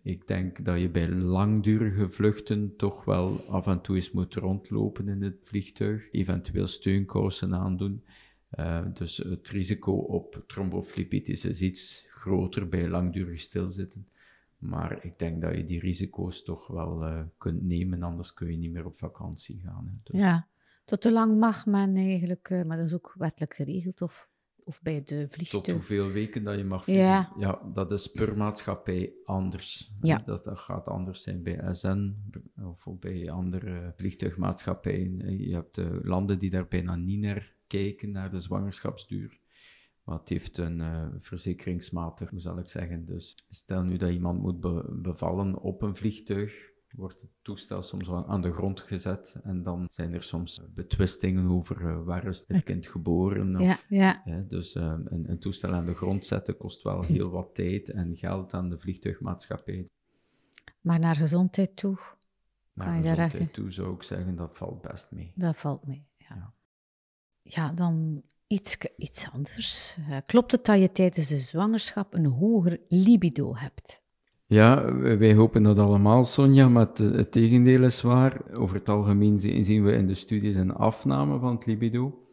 Ik 0.03 0.27
denk 0.27 0.65
dat 0.65 0.81
je 0.81 0.91
bij 0.91 1.09
langdurige 1.09 2.09
vluchten 2.09 2.77
toch 2.77 3.05
wel 3.05 3.41
af 3.49 3.67
en 3.67 3.81
toe 3.81 3.97
eens 3.97 4.11
moet 4.11 4.35
rondlopen 4.35 5.09
in 5.09 5.23
het 5.23 5.37
vliegtuig, 5.43 6.13
eventueel 6.13 6.67
steunkousen 6.67 7.55
aandoen. 7.55 8.05
Uh, 8.59 8.87
dus 8.95 9.17
het 9.17 9.49
risico 9.49 9.93
op 9.93 10.45
tromboflebitis 10.47 11.45
is 11.45 11.63
iets 11.63 12.07
groter 12.11 12.69
bij 12.69 12.89
langdurig 12.89 13.41
stilzitten. 13.41 14.09
Maar 14.59 15.05
ik 15.05 15.19
denk 15.19 15.41
dat 15.41 15.57
je 15.57 15.65
die 15.65 15.81
risico's 15.81 16.43
toch 16.43 16.67
wel 16.67 17.07
uh, 17.07 17.21
kunt 17.39 17.63
nemen, 17.63 18.03
anders 18.03 18.35
kun 18.35 18.51
je 18.51 18.57
niet 18.57 18.73
meer 18.73 18.87
op 18.87 18.99
vakantie 18.99 19.61
gaan. 19.65 19.87
Hè. 19.87 19.99
Dus. 20.03 20.21
Ja, 20.21 20.49
tot 20.89 21.05
hoe 21.05 21.13
lang 21.13 21.39
mag 21.39 21.67
men 21.67 21.97
eigenlijk, 21.97 22.51
uh, 22.51 22.63
maar 22.63 22.77
dat 22.77 22.87
is 22.87 22.95
ook 22.95 23.15
wettelijk 23.19 23.55
geregeld, 23.55 24.03
of 24.03 24.29
of 24.69 24.83
bij 24.83 25.03
de 25.05 25.29
vliegtuig? 25.29 25.65
Tot 25.65 25.75
hoeveel 25.75 26.11
weken 26.11 26.45
dat 26.45 26.57
je 26.57 26.65
mag 26.65 26.85
vliegen? 26.85 27.05
Ja. 27.05 27.33
ja 27.37 27.61
dat 27.73 27.93
is 27.93 28.07
per 28.07 28.37
maatschappij 28.37 29.13
anders. 29.25 29.93
Ja. 30.01 30.23
Dat, 30.25 30.45
dat 30.45 30.59
gaat 30.59 30.87
anders 30.87 31.23
zijn 31.23 31.43
bij 31.43 31.75
SN 31.75 32.17
of 32.63 32.87
bij 33.01 33.31
andere 33.31 33.93
vliegtuigmaatschappijen. 33.97 35.39
Je 35.39 35.55
hebt 35.55 35.79
uh, 35.79 35.87
landen 36.03 36.39
die 36.39 36.51
daar 36.51 36.69
bijna 36.69 36.97
niet 36.97 37.21
naar 37.21 37.55
kijken, 37.67 38.11
naar 38.11 38.31
de 38.31 38.41
zwangerschapsduur. 38.41 39.41
Maar 40.05 40.19
het 40.19 40.29
heeft 40.29 40.59
een 40.59 40.79
uh, 40.79 41.07
verzekeringsmatig, 41.21 42.31
hoe 42.31 42.41
zal 42.41 42.59
ik 42.59 42.69
zeggen. 42.69 43.05
Dus 43.05 43.37
stel 43.49 43.83
nu 43.83 43.97
dat 43.97 44.11
iemand 44.11 44.41
moet 44.41 44.61
be 44.61 44.99
bevallen 45.03 45.61
op 45.61 45.83
een 45.83 45.97
vliegtuig, 45.97 46.71
wordt 46.97 47.21
het 47.21 47.31
toestel 47.43 47.83
soms 47.83 48.11
aan 48.11 48.41
de 48.41 48.53
grond 48.53 48.81
gezet 48.81 49.41
en 49.43 49.63
dan 49.63 49.87
zijn 49.91 50.15
er 50.15 50.23
soms 50.23 50.63
betwistingen 50.75 51.51
over 51.51 51.81
uh, 51.81 52.05
waar 52.05 52.27
is 52.27 52.45
het 52.47 52.63
kind 52.63 52.87
geboren. 52.87 53.57
Of, 53.57 53.63
ja, 53.63 53.79
ja. 53.89 54.21
Hè, 54.25 54.47
dus 54.47 54.75
uh, 54.75 54.83
een, 55.05 55.31
een, 55.31 55.39
toestel 55.39 55.73
aan 55.73 55.85
de 55.85 55.95
grond 55.95 56.27
zetten 56.27 56.57
kost 56.57 56.83
wel 56.83 57.03
heel 57.03 57.31
wat 57.31 57.55
tijd 57.55 57.91
en 57.91 58.17
geld 58.17 58.55
aan 58.55 58.71
de 58.71 58.79
vliegtuigmaatschappij. 58.79 59.87
Maar 60.81 60.99
naar 60.99 61.17
gezondheid 61.17 61.77
toe? 61.77 61.99
Naar 62.73 62.97
je 62.97 63.09
gezondheid 63.09 63.53
toe 63.53 63.73
zou 63.73 63.95
ik 63.95 64.03
zeggen, 64.03 64.37
dat 64.37 64.57
valt 64.57 64.81
best 64.81 65.11
mee. 65.11 65.33
Dat 65.35 65.57
valt 65.57 65.87
mee, 65.87 66.07
ja. 66.17 66.35
Ja, 66.37 66.53
ja 67.43 67.73
dan 67.73 68.23
iets, 68.47 68.77
iets 68.97 69.31
anders. 69.31 69.97
Uh, 69.99 70.17
klopt 70.27 70.53
het 70.53 70.65
dat 70.65 70.81
je 70.81 70.93
tijdens 70.93 71.29
de 71.29 71.39
zwangerschap 71.39 72.15
een 72.15 72.27
hoger 72.27 72.81
libido 72.89 73.57
hebt? 73.57 74.03
Ja, 74.51 74.95
wij 74.97 75.35
hopen 75.35 75.63
dat 75.63 75.79
allemaal, 75.79 76.25
Sonja, 76.25 76.69
maar 76.69 76.89
het, 76.95 77.33
tegendeel 77.33 77.83
is 77.83 78.03
waar. 78.03 78.41
Over 78.61 78.77
het 78.77 78.89
algemeen 78.89 79.39
zien 79.39 79.85
we 79.85 79.93
in 79.93 80.07
de 80.07 80.15
studies 80.15 80.57
een 80.57 80.73
afname 80.73 81.39
van 81.39 81.55
het 81.55 81.67
libido. 81.67 82.27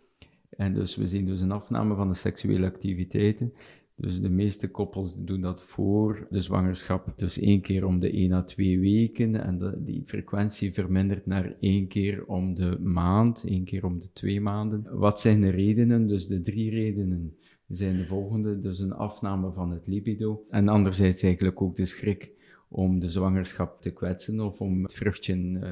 En 0.49 0.73
dus 0.73 0.95
we 0.95 1.07
zien 1.07 1.25
dus 1.25 1.41
een 1.41 1.51
afname 1.51 1.95
van 1.95 2.07
de 2.07 2.13
seksuele 2.13 2.65
activiteiten. 2.65 3.53
Dus 3.95 4.21
de 4.21 4.29
meeste 4.29 4.71
koppels 4.71 5.23
doen 5.23 5.41
dat 5.41 5.63
voor 5.63 6.27
de 6.29 6.41
zwangerschap, 6.41 7.13
dus 7.15 7.39
één 7.39 7.61
keer 7.61 7.85
om 7.85 7.99
de 7.99 8.11
één 8.11 8.31
à 8.31 8.43
twee 8.43 8.79
weken. 8.79 9.43
En 9.43 9.57
de, 9.57 9.73
die 9.77 10.03
frequentie 10.05 10.73
vermindert 10.73 11.25
naar 11.25 11.55
één 11.59 11.87
keer 11.87 12.25
om 12.25 12.53
de 12.53 12.79
maand, 12.79 13.43
één 13.47 13.63
keer 13.63 13.85
om 13.85 13.99
de 13.99 14.11
twee 14.11 14.41
maanden. 14.41 14.87
Wat 14.91 15.19
zijn 15.19 15.41
de 15.41 15.49
redenen? 15.49 16.07
Dus 16.07 16.27
de 16.27 16.41
drie 16.41 16.69
redenen 16.69 17.35
zijn 17.67 17.97
de 17.97 18.05
volgende. 18.05 18.59
Dus 18.59 18.79
een 18.79 18.93
afname 18.93 19.51
van 19.51 19.71
het 19.71 19.87
libido. 19.87 20.45
En 20.49 20.67
anderzijds 20.67 21.23
eigenlijk 21.23 21.61
ook 21.61 21.75
de 21.75 21.85
schrik 21.85 22.33
om 22.67 22.99
de 22.99 23.09
zwangerschap 23.09 23.81
te 23.81 23.91
kwetsen 23.91 24.39
of 24.39 24.61
om 24.61 24.83
het 24.83 24.93
vruchtje, 24.93 25.35
uh, 25.35 25.71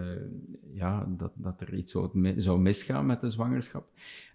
ja, 0.73 1.13
dat, 1.17 1.31
dat 1.35 1.61
er 1.61 1.73
iets 1.73 1.91
zou, 1.91 2.33
zou 2.37 2.59
misgaan 2.59 3.05
met 3.05 3.21
de 3.21 3.29
zwangerschap. 3.29 3.87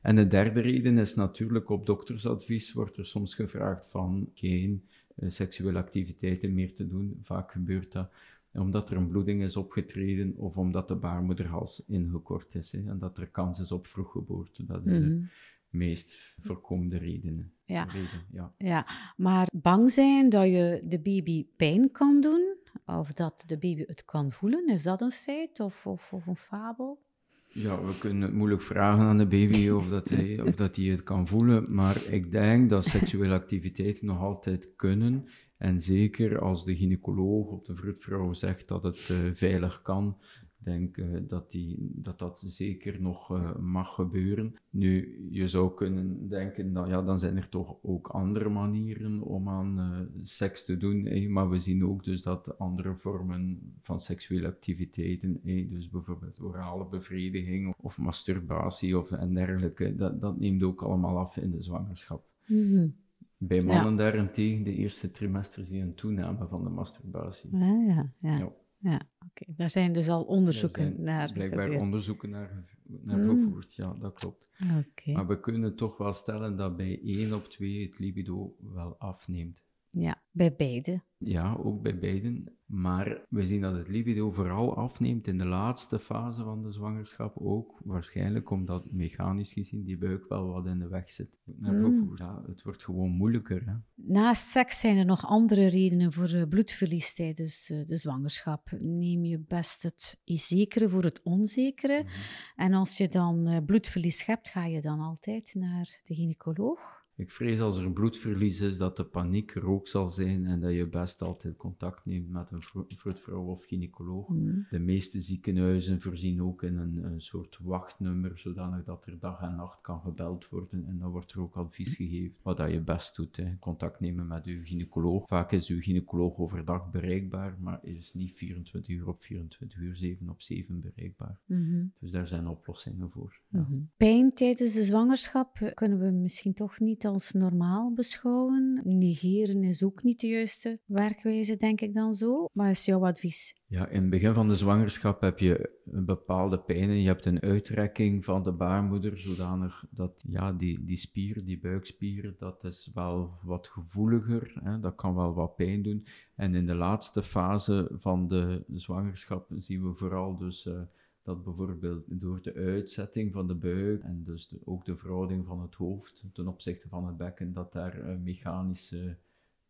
En 0.03 0.17
de 0.17 0.29
derde 0.29 0.61
reden 0.61 0.99
is 0.99 1.15
natuurlijk 1.15 1.71
op 1.71 1.87
doktersadvies 1.87 2.73
wordt 2.73 2.97
er 2.97 3.07
soms 3.07 3.35
gevraagd 3.35 3.91
van 3.91 4.29
geen 4.35 4.83
uh, 5.17 5.31
seksuele 5.31 5.79
activiteiten 5.79 6.55
meer 6.55 6.75
te 6.75 6.87
doen. 6.87 7.21
Vaak 7.23 7.53
gebeurt 7.53 7.93
dat 7.93 8.11
omdat 8.53 8.91
er 8.91 8.97
een 8.97 9.09
bloeding 9.09 9.43
is 9.43 9.57
opgetreden 9.57 10.35
of 10.37 10.57
omdat 10.57 10.89
de 10.89 10.95
baarmoederhals 10.95 11.85
ingekort 11.87 12.55
is 12.55 12.73
hè, 12.73 12.79
en 12.87 12.99
dat 12.99 13.19
er 13.19 13.27
kans 13.27 13.59
is 13.59 13.73
op 13.73 13.87
vroeggeboorte. 13.87 14.67
Dat 14.67 14.87
is 14.87 14.99
de 14.99 15.27
meest 15.71 16.35
voorkomende 16.41 16.99
redenen. 16.99 17.53
Ja. 17.65 17.85
Reden, 17.85 18.27
ja. 18.31 18.55
ja, 18.59 18.87
maar 19.17 19.49
bang 19.53 19.91
zijn 19.91 20.29
dat 20.29 20.47
je 20.47 20.83
de 20.85 21.01
baby 21.01 21.47
pijn 21.57 21.91
kan 21.91 22.21
doen 22.21 22.57
of 22.87 23.13
dat 23.13 23.45
de 23.47 23.59
baby 23.59 23.85
het 23.87 24.05
kan 24.05 24.33
voelen, 24.33 24.69
is 24.69 24.83
dat 24.83 25.01
een 25.01 25.13
feit 25.13 25.61
of, 25.61 25.87
of, 25.87 26.13
of 26.13 26.27
een 26.27 26.37
fabel? 26.37 27.07
Ja, 27.49 27.83
we 27.85 27.99
kunnen 27.99 28.23
het 28.23 28.33
moeilijk 28.33 28.63
vragen 28.63 29.05
aan 29.05 29.19
de 29.19 29.27
baby 29.27 29.69
of 29.79 29.89
dat, 29.89 30.09
hij, 30.09 30.41
of 30.41 30.55
dat 30.55 30.77
hij 30.77 30.85
het 30.85 31.03
kan 31.03 31.27
voelen, 31.27 31.75
maar 31.75 32.07
ik 32.11 32.31
denk 32.31 32.71
dat 32.71 32.85
seksuele 32.85 33.35
activiteiten 33.35 34.07
nog 34.07 34.21
altijd 34.21 34.69
kunnen. 34.77 35.29
En 35.57 35.81
zeker 35.81 36.41
als 36.41 36.65
de 36.65 36.77
gynaecoloog 36.77 37.47
of 37.47 37.63
de 37.63 37.75
vroedvrouw 37.75 38.33
zegt 38.33 38.69
dat 38.69 38.83
het 38.83 39.09
uh, 39.13 39.19
veilig 39.35 39.83
kan, 39.83 40.19
denk 40.59 40.97
uh, 40.97 41.19
dat, 41.29 41.51
die, 41.51 41.91
dat 41.95 42.19
dat 42.19 42.45
zeker 42.47 43.01
nog 43.01 43.31
uh, 43.31 43.57
mag 43.57 43.95
gebeuren. 43.95 44.55
Nu, 44.71 45.27
je 45.31 45.49
zou 45.49 45.75
kunnen 45.75 46.29
denken, 46.29 46.73
dat, 46.73 46.89
ja, 46.89 47.03
dan 47.03 47.19
zijn 47.19 47.37
er 47.37 47.49
toch 47.49 47.77
ook 47.83 48.09
andere 48.09 48.49
manieren 48.49 49.23
om 49.23 49.49
aan 49.49 49.79
uh, 49.79 50.23
seks 50.23 50.65
te 50.65 50.77
doen. 50.77 51.07
Eh, 51.07 51.29
maar 51.29 51.49
we 51.49 51.59
zien 51.59 51.85
ook 51.85 52.05
dus 52.05 52.23
dat 52.23 52.59
andere 52.59 52.97
vormen 52.97 53.73
van 53.83 54.01
seksuele 54.01 54.47
activiteiten, 54.47 55.41
eh, 55.45 55.71
dus 55.71 55.89
bijvoorbeeld 55.89 56.41
orale 56.41 56.89
bevrediging 56.89 57.75
of 57.81 57.99
masturbatie 57.99 58.99
of, 58.99 59.11
en 59.11 59.35
dergelijke, 59.35 59.95
dat, 59.95 60.21
dat 60.21 60.39
neemt 60.39 60.63
ook 60.63 60.83
allemaal 60.83 61.19
af 61.19 61.37
in 61.37 61.51
de 61.51 61.63
zwangerschap. 61.63 62.27
Mm 62.47 62.71
-hmm. 62.71 62.95
Bij 63.37 63.63
mannen 63.63 63.91
ja. 63.91 63.97
daarentegen, 63.97 64.65
de 64.65 64.75
eerste 64.75 65.11
trimester, 65.11 65.65
zie 65.65 65.77
je 65.77 65.83
een 65.83 65.95
toename 65.95 66.47
van 66.47 66.65
de 66.65 66.71
masturbatie. 66.71 67.57
Ja, 67.57 67.83
ja, 67.87 68.13
ja. 68.19 68.39
ja. 68.39 68.53
Ja, 68.79 68.95
oké. 68.95 69.05
Okay. 69.29 69.55
Daar 69.57 69.71
zijn 69.71 69.93
dus 69.93 70.09
al 70.09 70.23
onderzoeken 70.23 71.03
naar. 71.03 71.33
Blijkbaar 71.33 71.65
gebeurd. 71.65 71.83
onderzoeken 71.83 72.31
naar, 72.31 72.65
naar 72.83 73.19
Mm. 73.19 73.29
gevoerd, 73.29 73.75
ja, 73.75 73.95
dat 73.95 74.15
klopt. 74.15 74.47
Oké. 74.79 75.13
Maar 75.13 75.27
we 75.27 75.41
kunnen 75.41 75.77
toch 75.77 75.97
wel 75.97 76.13
stellen 76.13 76.57
dat 76.57 76.77
bij 76.77 77.01
1 77.03 77.35
op 77.35 77.45
2 77.45 77.87
het 77.87 77.99
libido 77.99 78.57
wel 78.59 78.99
afneemt. 78.99 79.63
Ja, 79.91 80.23
bij 80.31 80.55
beide. 80.55 81.03
Ja, 81.19 81.55
ook 81.55 81.83
bij 81.83 81.99
beiden. 81.99 82.59
Maar 82.67 83.27
we 83.29 83.47
zien 83.47 83.61
dat 83.61 83.77
het 83.77 83.89
libido 83.89 84.31
vooral 84.31 84.77
afneemt 84.77 85.27
in 85.27 85.39
de 85.39 85.45
laatste 85.45 85.99
fase 85.99 86.43
van 86.43 86.63
de 86.63 86.73
zwangerschap 86.73 87.37
ook. 87.39 87.81
Waarschijnlijk 87.85 88.51
omdat 88.51 88.93
mechanisch 88.93 89.53
gezien 89.53 89.85
die 89.85 89.99
buik 89.99 90.29
wel 90.29 90.47
wat 90.47 90.67
in 90.67 90.79
de 90.79 90.89
weg 90.89 91.11
zit. 91.11 91.39
Mm. 91.45 92.13
Ja, 92.17 92.43
het 92.47 92.63
wordt 92.63 92.85
gewoon 92.85 93.11
moeilijker. 93.11 93.63
Hè? 93.67 93.73
Naast 93.95 94.47
seks 94.47 94.81
zijn 94.81 94.97
er 94.97 95.05
nog 95.05 95.27
andere 95.27 95.67
redenen 95.67 96.13
voor 96.13 96.29
eh, 96.29 96.49
bloedverlies 96.49 97.15
tijdens 97.15 97.71
eh, 97.71 97.87
de 97.87 97.97
zwangerschap. 97.97 98.71
Neem 98.79 99.25
je 99.25 99.39
best 99.39 99.83
het 99.83 100.21
zekere 100.25 100.89
voor 100.89 101.03
het 101.03 101.23
onzekere. 101.23 102.03
Mhm. 102.03 102.13
En 102.57 102.73
als 102.73 102.97
je 102.97 103.09
dan 103.09 103.47
eh, 103.47 103.65
bloedverlies 103.65 104.27
hebt, 104.27 104.49
ga 104.49 104.65
je 104.65 104.81
dan 104.81 105.01
altijd 105.01 105.55
naar 105.55 106.01
de 106.05 106.15
gynaecoloog? 106.15 106.98
Ik 107.19 107.31
vrees 107.31 107.61
als 107.61 107.79
er 107.79 107.85
een 107.85 107.93
bloedverlies 107.93 108.61
is 108.61 108.79
dat 108.79 108.97
de 108.97 109.05
paniek 109.05 109.55
er 109.55 109.67
ook 109.67 109.89
zal 109.89 110.09
zijn 110.09 110.47
en 110.47 110.61
dat 110.61 110.73
je 110.73 110.89
best 110.89 111.23
altijd 111.23 111.57
contact 111.57 112.05
neemt 112.05 112.31
met 112.31 112.51
een 112.51 112.63
vro- 112.63 112.87
vroedvrouw 112.89 113.45
of 113.45 113.65
gynaecoloog. 113.65 114.29
Mm. 114.29 114.67
De 114.71 114.79
meeste 114.79 115.21
ziekenhuizen 115.21 116.01
voorzien 116.01 116.43
ook 116.43 116.63
in 116.63 116.77
een, 116.77 117.05
een 117.05 117.21
soort 117.21 117.59
wachtnummer, 117.63 118.39
zodanig 118.39 118.85
dat 118.85 119.07
er 119.07 119.19
dag 119.19 119.41
en 119.41 119.57
nacht 119.57 119.81
kan 119.81 120.01
gebeld 120.01 120.49
worden. 120.49 120.87
En 120.87 120.99
dan 120.99 121.11
wordt 121.11 121.33
er 121.33 121.41
ook 121.41 121.55
advies 121.55 121.95
gegeven 121.95 122.35
wat 122.43 122.57
dat 122.57 122.71
je 122.71 122.81
best 122.81 123.17
doet. 123.17 123.37
Hè. 123.37 123.59
Contact 123.59 124.01
nemen 124.01 124.27
met 124.27 124.47
uw 124.47 124.65
gynaecoloog. 124.65 125.27
Vaak 125.27 125.53
is 125.53 125.69
uw 125.69 125.81
gynaecoloog 125.81 126.39
overdag 126.39 126.91
bereikbaar, 126.91 127.57
maar 127.61 127.79
is 127.83 128.15
niet 128.15 128.37
24 128.37 128.97
uur 128.97 129.09
op 129.09 129.23
24 129.23 129.79
uur, 129.79 129.97
7 129.97 130.29
op 130.29 130.43
7 130.43 130.81
bereikbaar. 130.81 131.39
Mhm. 131.45 131.85
Dus 132.01 132.11
daar 132.11 132.27
zijn 132.27 132.49
oplossingen 132.49 133.11
voor. 133.11 133.41
Ja. 133.49 133.61
Mhm. 133.61 133.81
Pijn 133.97 134.33
tijdens 134.35 134.73
de 134.73 134.83
zwangerschap 134.83 135.59
eh, 135.61 135.75
kunnen 135.75 135.99
we 135.99 136.11
misschien 136.11 136.55
toch 136.55 136.81
niet 136.81 137.07
als 137.09 137.33
normaal 137.33 137.93
beschouwen. 137.93 138.81
Negeren 138.85 139.65
is 139.65 139.83
ook 139.83 140.03
niet 140.03 140.21
de 140.21 140.27
juiste 140.27 140.79
werkwijze, 140.85 141.57
denk 141.57 141.81
ik 141.81 141.95
dan 141.95 142.15
zo. 142.15 142.49
Maar 142.53 142.71
is 142.71 142.85
jouw 142.85 143.07
advies? 143.07 143.57
Ja, 143.67 143.89
in 143.89 144.01
het 144.01 144.11
begin 144.11 144.35
van 144.35 144.49
de 144.49 144.57
zwangerschap 144.57 145.21
heb 145.21 145.39
je 145.39 145.71
een 145.85 146.05
bepaalde 146.05 146.59
pijn. 146.59 147.01
Je 147.01 147.07
hebt 147.07 147.27
een 147.27 147.41
uitrekking 147.41 148.25
van 148.25 148.43
de 148.43 148.53
baarmoeder, 148.53 149.19
zodanig 149.19 149.85
dat 149.91 150.25
ja, 150.29 150.53
die, 150.53 150.85
die 150.85 150.97
spier, 150.97 151.45
die 151.45 151.61
buikspier, 151.61 152.35
dat 152.39 152.65
is 152.65 152.91
wel 152.95 153.39
wat 153.43 153.69
gevoeliger. 153.69 154.61
Hè? 154.63 154.81
Dat 154.81 154.95
kan 154.95 155.15
wel 155.15 155.35
wat 155.35 155.57
pijn 155.57 155.83
doen. 155.83 156.07
En 156.35 156.55
in 156.55 156.67
de 156.67 156.75
laatste 156.75 157.23
fase 157.23 157.91
van 157.99 158.27
de 158.27 158.65
zwangerschap 158.75 159.51
zien 159.57 159.83
we 159.83 159.95
vooral 159.95 160.37
dus... 160.37 160.67
Uh, 160.67 160.81
dat 161.29 161.45
bijvoorbeeld 161.45 162.05
door 162.07 162.43
de 162.43 162.55
uitzetting 162.55 163.33
van 163.33 163.47
de 163.47 163.55
buik 163.55 164.03
en 164.03 164.23
dus 164.25 164.55
ook 164.65 164.85
de 164.85 164.97
verhouding 164.97 165.47
van 165.47 165.61
het 165.61 165.75
hoofd 165.75 166.25
ten 166.33 166.49
opzichte 166.49 166.89
van 166.89 167.07
het 167.07 167.17
bekken, 167.17 167.53
dat 167.53 167.73
daar 167.73 167.99
uh, 167.99 168.17
mechanische 168.19 169.17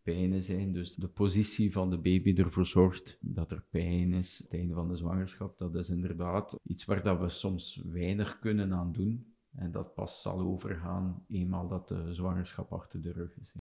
pijnen 0.02 0.42
zijn. 0.42 0.72
Dus 0.72 0.94
de 0.94 1.08
positie 1.08 1.72
van 1.72 1.90
de 1.90 1.98
baby 1.98 2.34
ervoor 2.34 2.66
zorgt 2.66 3.18
dat 3.20 3.50
er 3.50 3.64
pijn 3.70 4.12
is. 4.12 4.38
Het 4.38 4.52
einde 4.52 4.74
van 4.74 4.88
de 4.88 4.96
zwangerschap, 4.96 5.58
dat 5.58 5.74
is 5.74 5.88
inderdaad 5.88 6.58
iets 6.62 6.84
waar 6.84 7.02
dat 7.02 7.20
we 7.20 7.28
soms 7.28 7.82
weinig 7.84 8.38
kunnen 8.38 8.72
aan 8.72 8.92
doen. 8.92 9.34
En 9.54 9.72
dat 9.72 9.94
pas 9.94 10.22
zal 10.22 10.40
overgaan 10.40 11.24
eenmaal 11.28 11.68
dat 11.68 11.88
de 11.88 12.14
zwangerschap 12.14 12.72
achter 12.72 13.00
de 13.02 13.12
rug 13.12 13.38
is. 13.38 13.54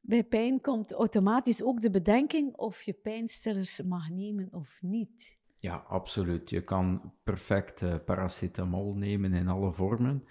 Bij 0.00 0.24
pijn 0.24 0.60
komt 0.60 0.92
automatisch 0.92 1.62
ook 1.62 1.82
de 1.82 1.90
bedenking 1.90 2.54
of 2.54 2.82
je 2.82 2.92
pijnstillers 2.92 3.82
mag 3.82 4.10
nemen 4.10 4.52
of 4.52 4.82
niet. 4.82 5.40
Ja, 5.62 5.76
absoluut. 5.76 6.50
Je 6.50 6.60
kan 6.64 7.12
perfect 7.22 7.82
uh, 7.82 7.94
paracetamol 8.04 8.94
nemen 8.94 9.32
in 9.32 9.48
alle 9.48 9.72
vormen. 9.72 10.24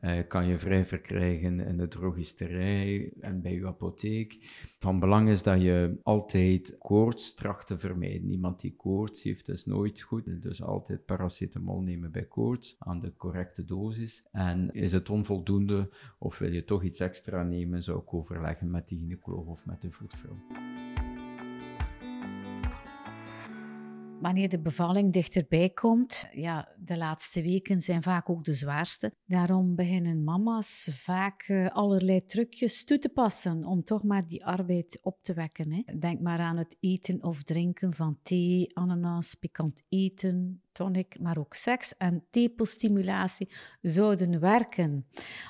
Uh, 0.00 0.18
kan 0.28 0.46
je 0.46 0.58
vrij 0.58 0.86
verkrijgen 0.86 1.60
in 1.60 1.76
de 1.76 1.88
drogisterij 1.88 3.12
en 3.20 3.42
bij 3.42 3.52
je 3.52 3.66
apotheek. 3.66 4.38
Van 4.78 5.00
belang 5.00 5.28
is 5.28 5.42
dat 5.42 5.62
je 5.62 6.00
altijd 6.02 6.76
koorts 6.78 7.34
tracht 7.34 7.66
te 7.66 7.78
vermijden. 7.78 8.30
Iemand 8.30 8.60
die 8.60 8.76
koorts 8.76 9.22
heeft 9.22 9.48
is 9.48 9.64
nooit 9.64 10.00
goed. 10.00 10.42
Dus 10.42 10.62
altijd 10.62 11.04
paracetamol 11.04 11.80
nemen 11.80 12.12
bij 12.12 12.26
koorts 12.26 12.76
aan 12.78 13.00
de 13.00 13.12
correcte 13.16 13.64
dosis. 13.64 14.24
En 14.32 14.72
is 14.72 14.92
het 14.92 15.10
onvoldoende 15.10 15.90
of 16.18 16.38
wil 16.38 16.52
je 16.52 16.64
toch 16.64 16.82
iets 16.82 17.00
extra 17.00 17.42
nemen, 17.42 17.82
zou 17.82 18.00
ik 18.00 18.14
overleggen 18.14 18.70
met 18.70 18.88
de 18.88 18.96
gynaecoloog 18.96 19.46
of 19.46 19.66
met 19.66 19.80
de 19.80 19.90
vroedvrouw. 19.90 20.36
Wanneer 24.24 24.48
de 24.48 24.60
bevalling 24.60 25.12
dichterbij 25.12 25.70
komt, 25.70 26.26
ja, 26.32 26.68
de 26.78 26.96
laatste 26.96 27.42
weken 27.42 27.80
zijn 27.80 28.02
vaak 28.02 28.30
ook 28.30 28.44
de 28.44 28.54
zwaarste. 28.54 29.12
Daarom 29.26 29.74
beginnen 29.74 30.24
mama's 30.24 30.88
vaak 30.92 31.42
eh, 31.42 31.68
allerlei 31.68 32.24
trucjes 32.24 32.84
toe 32.84 32.98
te 32.98 33.08
passen 33.08 33.64
om 33.64 33.84
toch 33.84 34.02
maar 34.02 34.26
die 34.26 34.44
arbeid 34.44 34.98
op 35.02 35.18
te 35.22 35.34
wekken. 35.34 35.72
Hè. 35.72 35.98
Denk 35.98 36.20
maar 36.20 36.38
aan 36.38 36.56
het 36.56 36.76
eten 36.80 37.22
of 37.22 37.42
drinken 37.42 37.94
van 37.94 38.18
thee, 38.22 38.76
ananas, 38.76 39.34
pikant 39.34 39.82
eten, 39.88 40.62
tonic, 40.72 41.20
maar 41.20 41.38
ook 41.38 41.54
seks 41.54 41.96
en 41.96 42.24
tepelstimulatie 42.30 43.52
zouden 43.80 44.40
werken. 44.40 45.06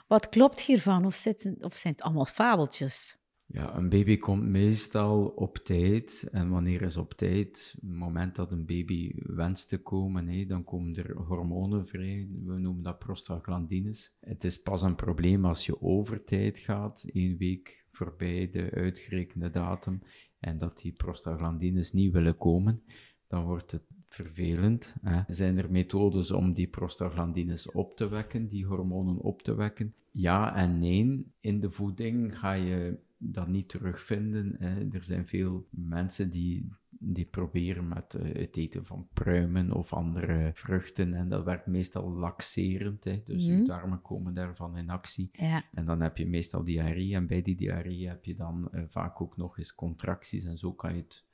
Wat 0.06 0.28
klopt 0.28 0.60
hiervan 0.60 1.04
of, 1.04 1.26
of 1.60 1.74
zijn 1.74 1.94
het 1.94 2.02
allemaal 2.02 2.26
fabeltjes? 2.26 3.18
Ja, 3.54 3.76
een 3.76 3.88
baby 3.88 4.18
komt 4.18 4.42
meestal 4.42 5.26
op 5.26 5.56
tijd. 5.56 6.28
En 6.32 6.50
wanneer 6.50 6.82
is 6.82 6.96
op 6.96 7.12
tijd? 7.12 7.74
Het 7.80 7.90
moment 7.90 8.36
dat 8.36 8.52
een 8.52 8.66
baby 8.66 9.12
wenst 9.16 9.68
te 9.68 9.78
komen, 9.78 10.48
dan 10.48 10.64
komen 10.64 10.96
er 10.96 11.16
hormonen 11.16 11.86
vrij. 11.86 12.28
We 12.44 12.58
noemen 12.58 12.82
dat 12.82 12.98
prostaglandines. 12.98 14.14
Het 14.20 14.44
is 14.44 14.62
pas 14.62 14.82
een 14.82 14.94
probleem 14.94 15.44
als 15.44 15.66
je 15.66 15.82
over 15.82 16.24
tijd 16.24 16.58
gaat, 16.58 17.06
één 17.12 17.36
week 17.36 17.84
voorbij 17.90 18.50
de 18.50 18.70
uitgerekende 18.70 19.50
datum, 19.50 20.02
en 20.38 20.58
dat 20.58 20.78
die 20.78 20.92
prostaglandines 20.92 21.92
niet 21.92 22.12
willen 22.12 22.36
komen. 22.36 22.82
Dan 23.26 23.44
wordt 23.44 23.70
het 23.70 23.84
vervelend. 24.08 24.94
Hè. 25.00 25.22
Zijn 25.26 25.58
er 25.58 25.70
methodes 25.70 26.30
om 26.30 26.52
die 26.52 26.68
prostaglandines 26.68 27.70
op 27.70 27.96
te 27.96 28.08
wekken, 28.08 28.48
die 28.48 28.66
hormonen 28.66 29.18
op 29.18 29.42
te 29.42 29.54
wekken? 29.54 29.94
Ja 30.10 30.54
en 30.54 30.78
nee. 30.78 31.26
In 31.40 31.60
de 31.60 31.70
voeding 31.70 32.38
ga 32.38 32.52
je 32.52 32.98
dat 33.32 33.48
niet 33.48 33.68
terugvinden. 33.68 34.56
Hè. 34.58 34.88
Er 34.92 35.04
zijn 35.04 35.26
veel 35.28 35.66
mensen 35.70 36.30
die, 36.30 36.68
die 36.88 37.24
proberen 37.24 37.88
met 37.88 38.14
uh, 38.14 38.34
het 38.34 38.56
eten 38.56 38.86
van 38.86 39.08
pruimen 39.12 39.72
of 39.72 39.92
andere 39.92 40.50
vruchten. 40.54 41.14
En 41.14 41.28
dat 41.28 41.44
werkt 41.44 41.66
meestal 41.66 42.10
laxerend. 42.10 43.04
Hè. 43.04 43.22
Dus 43.24 43.46
mm. 43.46 43.58
je 43.58 43.66
darmen 43.66 44.02
komen 44.02 44.34
daarvan 44.34 44.76
in 44.76 44.90
actie. 44.90 45.28
Ja. 45.32 45.64
En 45.72 45.84
dan 45.84 46.00
heb 46.00 46.16
je 46.16 46.26
meestal 46.26 46.64
diarree. 46.64 47.14
En 47.14 47.26
bij 47.26 47.42
die 47.42 47.56
diarree 47.56 48.08
heb 48.08 48.24
je 48.24 48.34
dan 48.34 48.68
uh, 48.72 48.82
vaak 48.88 49.20
ook 49.20 49.36
nog 49.36 49.58
eens 49.58 49.74
contracties. 49.74 50.44
En 50.44 50.58
zo 50.58 50.72
kan 50.72 50.94
je 50.94 51.00
het 51.00 51.24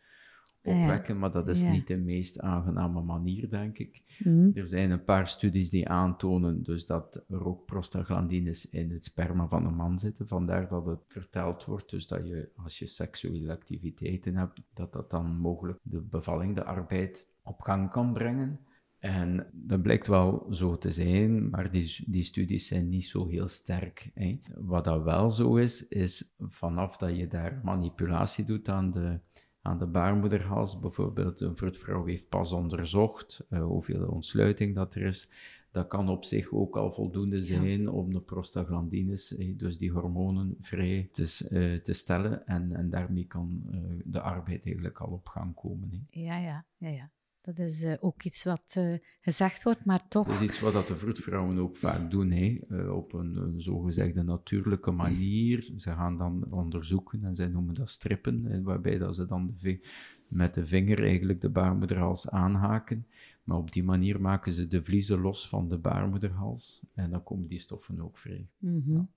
opwekken, 0.62 1.19
maar 1.19 1.33
dat 1.33 1.49
is 1.49 1.62
niet 1.62 1.87
de 1.87 1.97
meest 1.97 2.40
aangename 2.40 3.02
manier, 3.02 3.50
denk 3.50 3.79
ik. 3.79 4.02
Mhm. 4.19 4.50
Er 4.55 4.67
zijn 4.67 4.90
een 4.90 5.05
paar 5.05 5.29
studies 5.29 5.71
die 5.71 5.88
aantonen 5.88 6.62
dus 6.62 6.87
dat 6.87 7.25
er 7.29 7.47
ook 7.47 7.67
prostaglandines 7.67 8.69
in 8.69 8.90
het 8.90 9.05
sperma 9.05 9.49
van 9.49 9.67
een 9.67 9.75
man 9.75 9.99
zitten. 9.99 10.29
Vandaar 10.29 10.69
dat 10.69 10.87
het 10.87 11.02
verteld 11.07 11.64
wordt, 11.64 11.90
dus 11.90 12.09
dat 12.09 12.26
je 12.26 12.50
als 12.57 12.79
je 12.79 12.87
seksuele 12.87 13.52
activiteiten 13.52 14.37
hebt, 14.37 14.62
dat 14.75 14.93
dat 14.93 15.11
dan 15.11 15.37
mogelijk 15.37 15.79
de 15.83 16.00
bevalling, 16.00 16.55
de 16.55 16.64
arbeid 16.64 17.26
op 17.43 17.61
gang 17.61 17.90
kan 17.90 18.12
brengen. 18.12 18.61
En 18.99 19.47
dat 19.52 19.83
blijkt 19.83 20.07
wel 20.07 20.47
zo 20.50 20.79
te 20.79 20.93
zijn, 20.93 21.50
maar 21.50 21.71
die, 21.71 22.05
die 22.07 22.23
studies 22.23 22.67
zijn 22.67 22.88
niet 22.88 23.07
zo 23.07 23.26
heel 23.26 23.49
sterk. 23.49 24.11
Hè. 24.14 24.40
Wat 24.55 24.85
dat 24.85 25.02
wel 25.02 25.31
zo 25.31 25.57
is, 25.57 25.88
is 25.88 26.35
vanaf 26.38 26.97
dat 26.97 27.17
je 27.17 27.26
daar 27.26 27.61
manipulatie 27.64 28.45
doet 28.45 28.69
aan 28.69 28.90
de 28.90 29.21
aan 29.62 29.79
de 29.79 29.87
baarmoederhals. 29.87 30.81
Bijvoorbeeld, 30.81 31.40
een 31.40 31.57
vroedvrouw 31.57 32.05
heeft 32.05 32.29
pas 32.29 32.52
onderzocht 32.52 33.45
uh, 33.50 33.62
hoeveel 33.62 34.07
ontsluiting 34.07 34.75
dat 34.75 34.95
er 34.95 35.02
is. 35.02 35.29
Dat 35.71 35.87
kan 35.87 36.09
op 36.09 36.25
zich 36.25 36.52
ook 36.52 36.76
al 36.76 36.93
voldoende 36.93 37.43
zijn 37.43 37.88
om 37.88 38.12
de 38.12 38.21
prostaglandines, 38.21 39.37
eh, 39.37 39.59
dus 39.59 39.79
die 39.79 39.90
hormonen, 39.90 40.57
vrij 40.61 41.09
te, 41.12 41.49
uh, 41.50 41.79
te 41.79 41.93
stellen. 41.93 42.47
En, 42.47 42.73
en 42.73 42.90
daarmee 42.90 43.26
kan 43.26 43.62
uh, 43.71 43.81
de 44.05 44.21
arbeid 44.21 44.64
eigenlijk 44.64 44.99
al 44.99 45.12
op 45.12 45.26
gang 45.26 45.55
komen. 45.55 46.07
Ja, 46.11 46.38
ja, 46.38 46.64
ja, 46.76 46.88
ja. 46.88 47.11
Dat 47.42 47.59
is 47.59 47.82
uh, 47.82 47.94
ook 48.00 48.23
iets 48.23 48.44
wat 48.44 48.75
uh, 48.78 48.94
gezegd 49.20 49.62
wordt, 49.62 49.85
maar 49.85 50.09
toch... 50.09 50.26
Dat 50.26 50.40
is 50.40 50.49
iets 50.49 50.61
wat 50.61 50.73
dat 50.73 50.87
de 50.87 50.97
vroedvrouwen 50.97 51.59
ook 51.59 51.76
vaak 51.76 52.11
doen, 52.11 52.31
hè? 52.31 52.59
Uh, 52.68 52.96
op 52.96 53.12
een, 53.12 53.37
een, 53.37 53.62
zogezegde 53.62 54.22
natuurlijke 54.22 54.90
manier. 54.90 55.72
Ze 55.76 55.92
gaan 55.92 56.18
dan 56.18 56.46
onderzoeken, 56.50 57.24
en 57.24 57.35
zij 57.35 57.48
noemen 57.48 57.74
dat 57.74 57.90
strippen, 57.90 58.44
hè, 58.44 58.62
waarbij 58.62 58.98
dat 58.98 59.16
ze 59.16 59.26
dan 59.26 59.55
de 59.59 59.81
met 60.29 60.55
de 60.55 60.66
vinger 60.66 61.03
eigenlijk 61.03 61.40
de 61.40 61.50
baarmoederhals 61.50 62.29
aanhaken. 62.29 63.07
Maar 63.44 63.57
op 63.57 63.72
die 63.72 63.85
manier 63.85 64.20
maken 64.20 64.53
ze 64.53 64.66
de 64.66 64.85
vliezen 64.85 65.20
los 65.20 65.48
van 65.48 65.68
de 65.68 65.79
baarmoederhals, 65.79 66.83
en 66.94 67.11
dan 67.11 67.22
komen 67.22 67.46
die 67.46 67.59
stoffen 67.59 68.00
ook 68.00 68.18
vrij. 68.18 68.48
Mm 68.59 68.83
-hmm. 68.87 69.11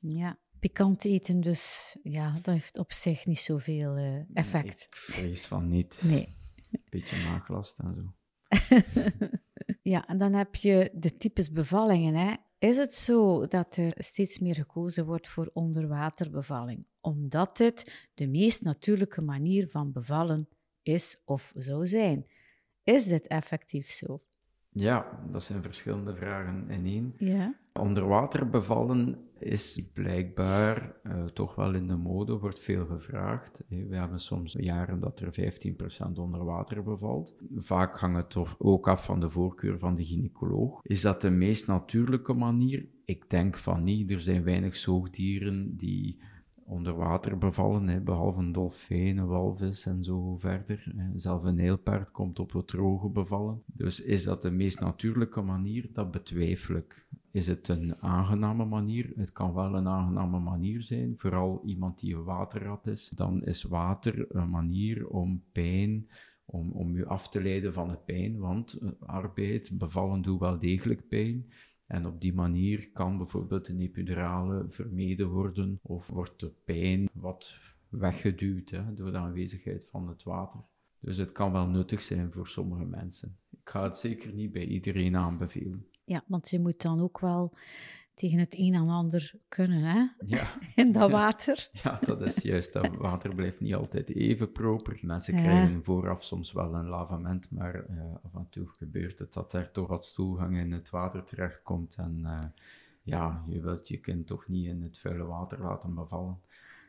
ja. 0.00 0.18
ja. 0.18 0.38
Pikant 0.60 1.04
eten, 1.04 1.40
dus 1.40 1.96
ja, 2.02 2.32
dat 2.32 2.54
heeft 2.54 2.78
op 2.78 2.92
zich 2.92 3.26
niet 3.26 3.38
zoveel 3.38 3.96
effect. 4.34 4.64
Nee, 4.64 4.86
ik 4.86 4.96
vrees 4.96 5.46
van 5.46 5.68
niet. 5.68 6.02
Nee. 6.04 6.28
Beetje 6.90 7.16
maaglast 7.28 7.78
en 7.78 7.94
zo. 7.94 8.12
ja, 9.92 10.06
en 10.06 10.18
dan 10.18 10.32
heb 10.32 10.54
je 10.54 10.90
de 10.94 11.16
types 11.16 11.50
bevallingen. 11.50 12.14
Hè. 12.14 12.34
Is 12.58 12.76
het 12.76 12.94
zo 12.94 13.46
dat 13.46 13.76
er 13.76 13.94
steeds 13.96 14.38
meer 14.38 14.54
gekozen 14.54 15.06
wordt 15.06 15.28
voor 15.28 15.50
onderwaterbevalling, 15.52 16.86
omdat 17.00 17.58
het 17.58 18.08
de 18.14 18.26
meest 18.26 18.62
natuurlijke 18.62 19.20
manier 19.20 19.68
van 19.68 19.92
bevallen 19.92 20.48
is 20.82 21.22
of 21.24 21.52
zou 21.56 21.86
zijn? 21.86 22.26
Is 22.82 23.04
dit 23.04 23.26
effectief 23.26 23.88
zo? 23.88 24.22
Ja, 24.72 25.18
dat 25.30 25.42
zijn 25.42 25.62
verschillende 25.62 26.14
vragen 26.14 26.64
in 26.68 26.86
één. 26.86 27.14
Ja. 27.18 27.54
Onderwater 27.72 28.48
bevallen 28.48 29.16
is 29.38 29.82
blijkbaar 29.92 30.94
uh, 31.06 31.24
toch 31.24 31.54
wel 31.54 31.74
in 31.74 31.88
de 31.88 31.96
mode, 31.96 32.38
wordt 32.38 32.60
veel 32.60 32.86
gevraagd. 32.86 33.64
We 33.68 33.96
hebben 33.96 34.20
soms 34.20 34.56
jaren 34.58 35.00
dat 35.00 35.20
er 35.20 35.54
15% 36.10 36.12
onder 36.14 36.44
water 36.44 36.82
bevalt. 36.82 37.34
Vaak 37.56 37.98
hangt 37.98 38.16
het 38.16 38.30
toch 38.30 38.54
ook 38.58 38.88
af 38.88 39.04
van 39.04 39.20
de 39.20 39.30
voorkeur 39.30 39.78
van 39.78 39.94
de 39.94 40.04
gynaecoloog. 40.04 40.80
Is 40.82 41.00
dat 41.00 41.20
de 41.20 41.30
meest 41.30 41.66
natuurlijke 41.66 42.32
manier? 42.32 42.86
Ik 43.04 43.30
denk 43.30 43.56
van 43.56 43.82
niet. 43.82 44.10
Er 44.10 44.20
zijn 44.20 44.44
weinig 44.44 44.76
zoogdieren 44.76 45.76
die 45.76 46.18
onder 46.72 46.94
water 46.94 47.38
bevallen, 47.38 47.88
hè, 47.88 48.00
behalve 48.00 48.40
een 48.40 48.52
dolfijn, 48.52 49.26
walvis 49.26 49.86
en 49.86 50.04
zo 50.04 50.36
verder. 50.36 50.94
Zelf 51.16 51.42
een 51.42 51.58
heelpaard 51.58 52.10
komt 52.10 52.38
op 52.38 52.52
het 52.52 52.68
droge 52.68 53.08
bevallen. 53.08 53.62
Dus 53.66 54.00
is 54.00 54.24
dat 54.24 54.42
de 54.42 54.50
meest 54.50 54.80
natuurlijke 54.80 55.40
manier? 55.40 55.90
Dat 55.92 56.10
betwijfel 56.10 56.76
ik. 56.76 57.06
Is 57.30 57.46
het 57.46 57.68
een 57.68 57.96
aangename 58.00 58.64
manier? 58.64 59.12
Het 59.16 59.32
kan 59.32 59.54
wel 59.54 59.74
een 59.74 59.88
aangename 59.88 60.38
manier 60.38 60.82
zijn, 60.82 61.14
vooral 61.16 61.62
iemand 61.64 61.98
die 61.98 62.14
een 62.14 62.24
waterrat 62.24 62.86
is. 62.86 63.08
Dan 63.08 63.44
is 63.44 63.62
water 63.62 64.36
een 64.36 64.50
manier 64.50 65.08
om 65.08 65.42
pijn, 65.52 66.08
om, 66.44 66.70
om 66.70 66.96
je 66.96 67.06
af 67.06 67.28
te 67.28 67.42
leiden 67.42 67.72
van 67.72 67.90
het 67.90 68.04
pijn, 68.04 68.38
want 68.38 68.72
eh, 68.72 68.88
arbeid, 68.98 69.78
bevallen 69.78 70.22
doet 70.22 70.40
wel 70.40 70.58
degelijk 70.58 71.08
pijn. 71.08 71.46
En 71.92 72.06
op 72.06 72.20
die 72.20 72.34
manier 72.34 72.90
kan 72.92 73.16
bijvoorbeeld 73.16 73.68
een 73.68 73.80
epidurale 73.80 74.64
vermeden 74.68 75.28
worden 75.28 75.78
of 75.82 76.06
wordt 76.06 76.40
de 76.40 76.52
pijn 76.64 77.08
wat 77.12 77.58
weggeduwd 77.88 78.70
hè, 78.70 78.94
door 78.94 79.10
de 79.10 79.18
aanwezigheid 79.18 79.86
van 79.90 80.08
het 80.08 80.22
water. 80.22 80.60
Dus 81.00 81.16
het 81.16 81.32
kan 81.32 81.52
wel 81.52 81.66
nuttig 81.66 82.02
zijn 82.02 82.32
voor 82.32 82.48
sommige 82.48 82.84
mensen. 82.84 83.38
Ik 83.50 83.70
ga 83.70 83.82
het 83.82 83.96
zeker 83.96 84.34
niet 84.34 84.52
bij 84.52 84.64
iedereen 84.64 85.16
aanbevelen. 85.16 85.86
Ja, 86.04 86.24
want 86.26 86.50
je 86.50 86.60
moet 86.60 86.82
dan 86.82 87.00
ook 87.00 87.20
wel 87.20 87.54
tegen 88.22 88.38
het 88.38 88.58
een 88.58 88.74
en 88.74 88.88
ander 88.88 89.32
kunnen, 89.48 89.82
hè? 89.82 90.06
Ja. 90.26 90.46
In 90.82 90.92
dat 90.92 91.10
water. 91.10 91.68
Ja, 91.72 91.98
dat 92.04 92.20
is 92.20 92.36
juist. 92.36 92.72
Dat 92.72 92.96
water 92.96 93.34
blijft 93.34 93.60
niet 93.60 93.74
altijd 93.74 94.14
even 94.14 94.52
proper. 94.52 94.98
Mensen 95.00 95.34
krijgen 95.34 95.84
vooraf 95.84 96.24
soms 96.24 96.52
wel 96.52 96.74
een 96.74 96.86
lavament, 96.86 97.50
maar 97.50 97.90
uh, 97.90 98.14
af 98.22 98.34
en 98.34 98.46
toe 98.50 98.66
gebeurt 98.66 99.18
het 99.18 99.32
dat 99.32 99.52
er 99.52 99.70
toch 99.70 99.88
wat 99.88 100.04
stoelgang 100.04 100.56
in 100.56 100.72
het 100.72 100.90
water 100.90 101.24
terechtkomt. 101.24 101.94
En 101.94 102.18
uh, 102.22 102.38
ja, 103.02 103.44
je 103.48 103.60
wilt 103.60 103.88
je 103.88 103.98
kind 103.98 104.26
toch 104.26 104.48
niet 104.48 104.66
in 104.66 104.82
het 104.82 104.98
vuile 104.98 105.24
water 105.24 105.60
laten 105.60 105.94
bevallen. 105.94 106.40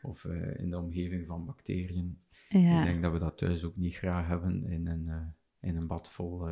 Of 0.02 0.24
uh, 0.24 0.58
in 0.58 0.70
de 0.70 0.78
omgeving 0.78 1.26
van 1.26 1.44
bacteriën. 1.44 2.18
Ja. 2.48 2.78
Ik 2.78 2.86
denk 2.86 3.02
dat 3.02 3.12
we 3.12 3.18
dat 3.18 3.38
thuis 3.38 3.64
ook 3.64 3.76
niet 3.76 3.94
graag 3.94 4.26
hebben 4.26 4.66
in 4.66 4.86
een, 4.86 5.34
in 5.60 5.76
een 5.76 5.86
bad 5.86 6.10
vol 6.10 6.48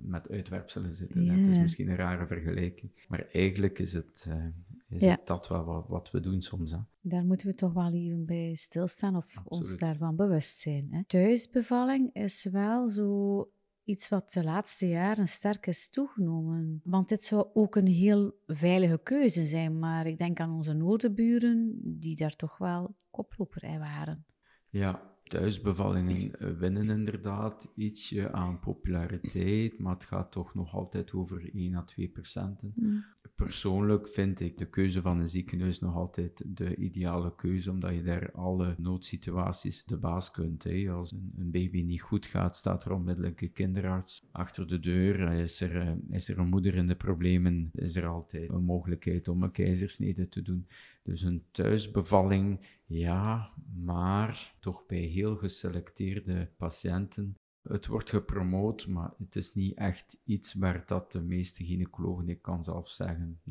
met 0.00 0.30
uitwerpselen 0.30 0.94
zitten. 0.94 1.28
Het 1.28 1.46
is 1.46 1.58
misschien 1.58 1.88
een 1.88 1.96
rare 1.96 2.26
vergelijking, 2.26 2.90
maar 3.08 3.26
eigenlijk 3.32 3.78
is 3.78 3.92
het, 3.92 4.26
uh, 4.28 4.44
is 4.88 5.06
het 5.06 5.26
dat 5.26 5.48
wel 5.48 5.64
wat, 5.64 5.88
wat, 5.88 6.10
we 6.10 6.20
doen 6.20 6.42
soms. 6.42 6.70
Hè. 6.70 6.78
Daar 7.00 7.24
moeten 7.24 7.46
we 7.46 7.54
toch 7.54 7.72
wel 7.72 7.92
even 7.92 8.24
bij 8.24 8.54
stilstaan 8.54 9.16
of 9.16 9.36
ons 9.44 9.76
daarvan 9.76 10.16
bewust 10.16 10.58
zijn. 10.58 10.88
Hè. 10.90 11.04
Thuisbevalling 11.06 12.14
is 12.14 12.44
wel 12.44 12.88
zo 12.88 13.48
iets 13.84 14.08
wat 14.08 14.32
de 14.32 14.44
laatste 14.44 14.88
jaren 14.88 15.28
sterk 15.28 15.66
is 15.66 15.88
toegenomen. 15.88 16.80
Want 16.84 17.08
dit 17.08 17.24
zou 17.24 17.46
ook 17.54 17.76
een 17.76 17.86
heel 17.86 18.34
veilige 18.46 19.00
keuze 19.02 19.44
zijn, 19.44 19.78
maar 19.78 20.06
ik 20.06 20.18
denk 20.18 20.40
aan 20.40 20.54
onze 20.54 20.72
noordenburen, 20.72 21.78
die 21.82 22.16
daar 22.16 22.36
toch 22.36 22.58
wel 22.58 22.94
koploper 23.10 23.64
in 23.64 23.78
waren. 23.78 24.24
Ja, 24.70 25.13
thuisbevallingen 25.24 26.38
eh, 26.38 26.50
winnen 26.50 26.90
inderdaad 26.90 27.72
ietsje 27.74 28.32
aan 28.32 28.60
populariteit, 28.60 29.78
maar 29.78 29.94
het 29.94 30.04
gaat 30.04 30.32
toch 30.32 30.54
nog 30.54 30.74
altijd 30.74 31.12
over 31.12 31.54
1 31.54 31.74
à 31.74 31.82
2 31.82 32.08
procenten. 32.08 32.72
Mm. 32.74 33.04
Persoonlijk 33.34 34.08
vind 34.08 34.40
ik 34.40 34.58
de 34.58 34.66
keuze 34.66 35.02
van 35.02 35.20
een 35.20 35.28
ziekenhuis 35.28 35.80
nog 35.80 35.94
altijd 35.94 36.44
de 36.46 36.76
ideale 36.76 37.34
keuze, 37.34 37.70
omdat 37.70 37.94
je 37.94 38.02
daar 38.02 38.32
alle 38.32 38.74
noodsituaties 38.78 39.84
de 39.84 39.96
baas 39.96 40.30
kunt. 40.30 40.64
Hè. 40.64 40.90
Als 40.90 41.12
een, 41.12 41.32
een, 41.38 41.50
baby 41.50 41.82
niet 41.82 42.02
goed 42.02 42.26
gaat, 42.26 42.56
staat 42.56 42.84
er 42.84 42.92
onmiddellijk 42.92 43.40
een 43.40 43.52
kinderarts 43.52 44.22
achter 44.30 44.66
de 44.66 44.78
deur. 44.78 45.32
Is 45.32 45.60
er, 45.60 45.76
eh, 45.76 45.92
is 46.10 46.28
er 46.28 46.38
een 46.38 46.48
moeder 46.48 46.74
in 46.74 46.86
de 46.86 46.96
problemen, 46.96 47.70
is 47.72 47.96
er 47.96 48.06
altijd 48.06 48.50
een 48.50 48.64
mogelijkheid 48.64 49.28
om 49.28 49.42
een 49.42 49.52
keizersnede 49.52 50.28
te 50.28 50.42
doen. 50.42 50.66
Dus 51.04 51.22
een 51.22 51.44
thuisbevalling, 51.50 52.66
ja, 52.84 53.54
maar 53.74 54.54
toch 54.60 54.86
bij 54.86 54.98
heel 54.98 55.36
geselecteerde 55.36 56.50
patiënten. 56.56 57.36
Het 57.62 57.86
wordt 57.86 58.10
gepromoot, 58.10 58.86
maar 58.86 59.14
het 59.18 59.36
is 59.36 59.54
niet 59.54 59.76
echt 59.76 60.20
iets 60.24 60.54
waar 60.54 60.82
dat 60.86 61.12
de 61.12 61.20
meeste 61.20 61.64
gynaecologen, 61.64 62.28
ik 62.28 62.42
kan 62.42 62.64
zelf 62.64 62.88
zeggen, 62.88 63.40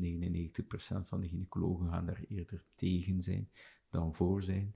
van 1.04 1.20
de 1.20 1.28
gynaecologen 1.28 1.88
gaan 1.88 2.06
daar 2.06 2.24
eerder 2.28 2.64
tegen 2.74 3.22
zijn 3.22 3.48
dan 3.88 4.14
voor 4.14 4.42
zijn. 4.42 4.74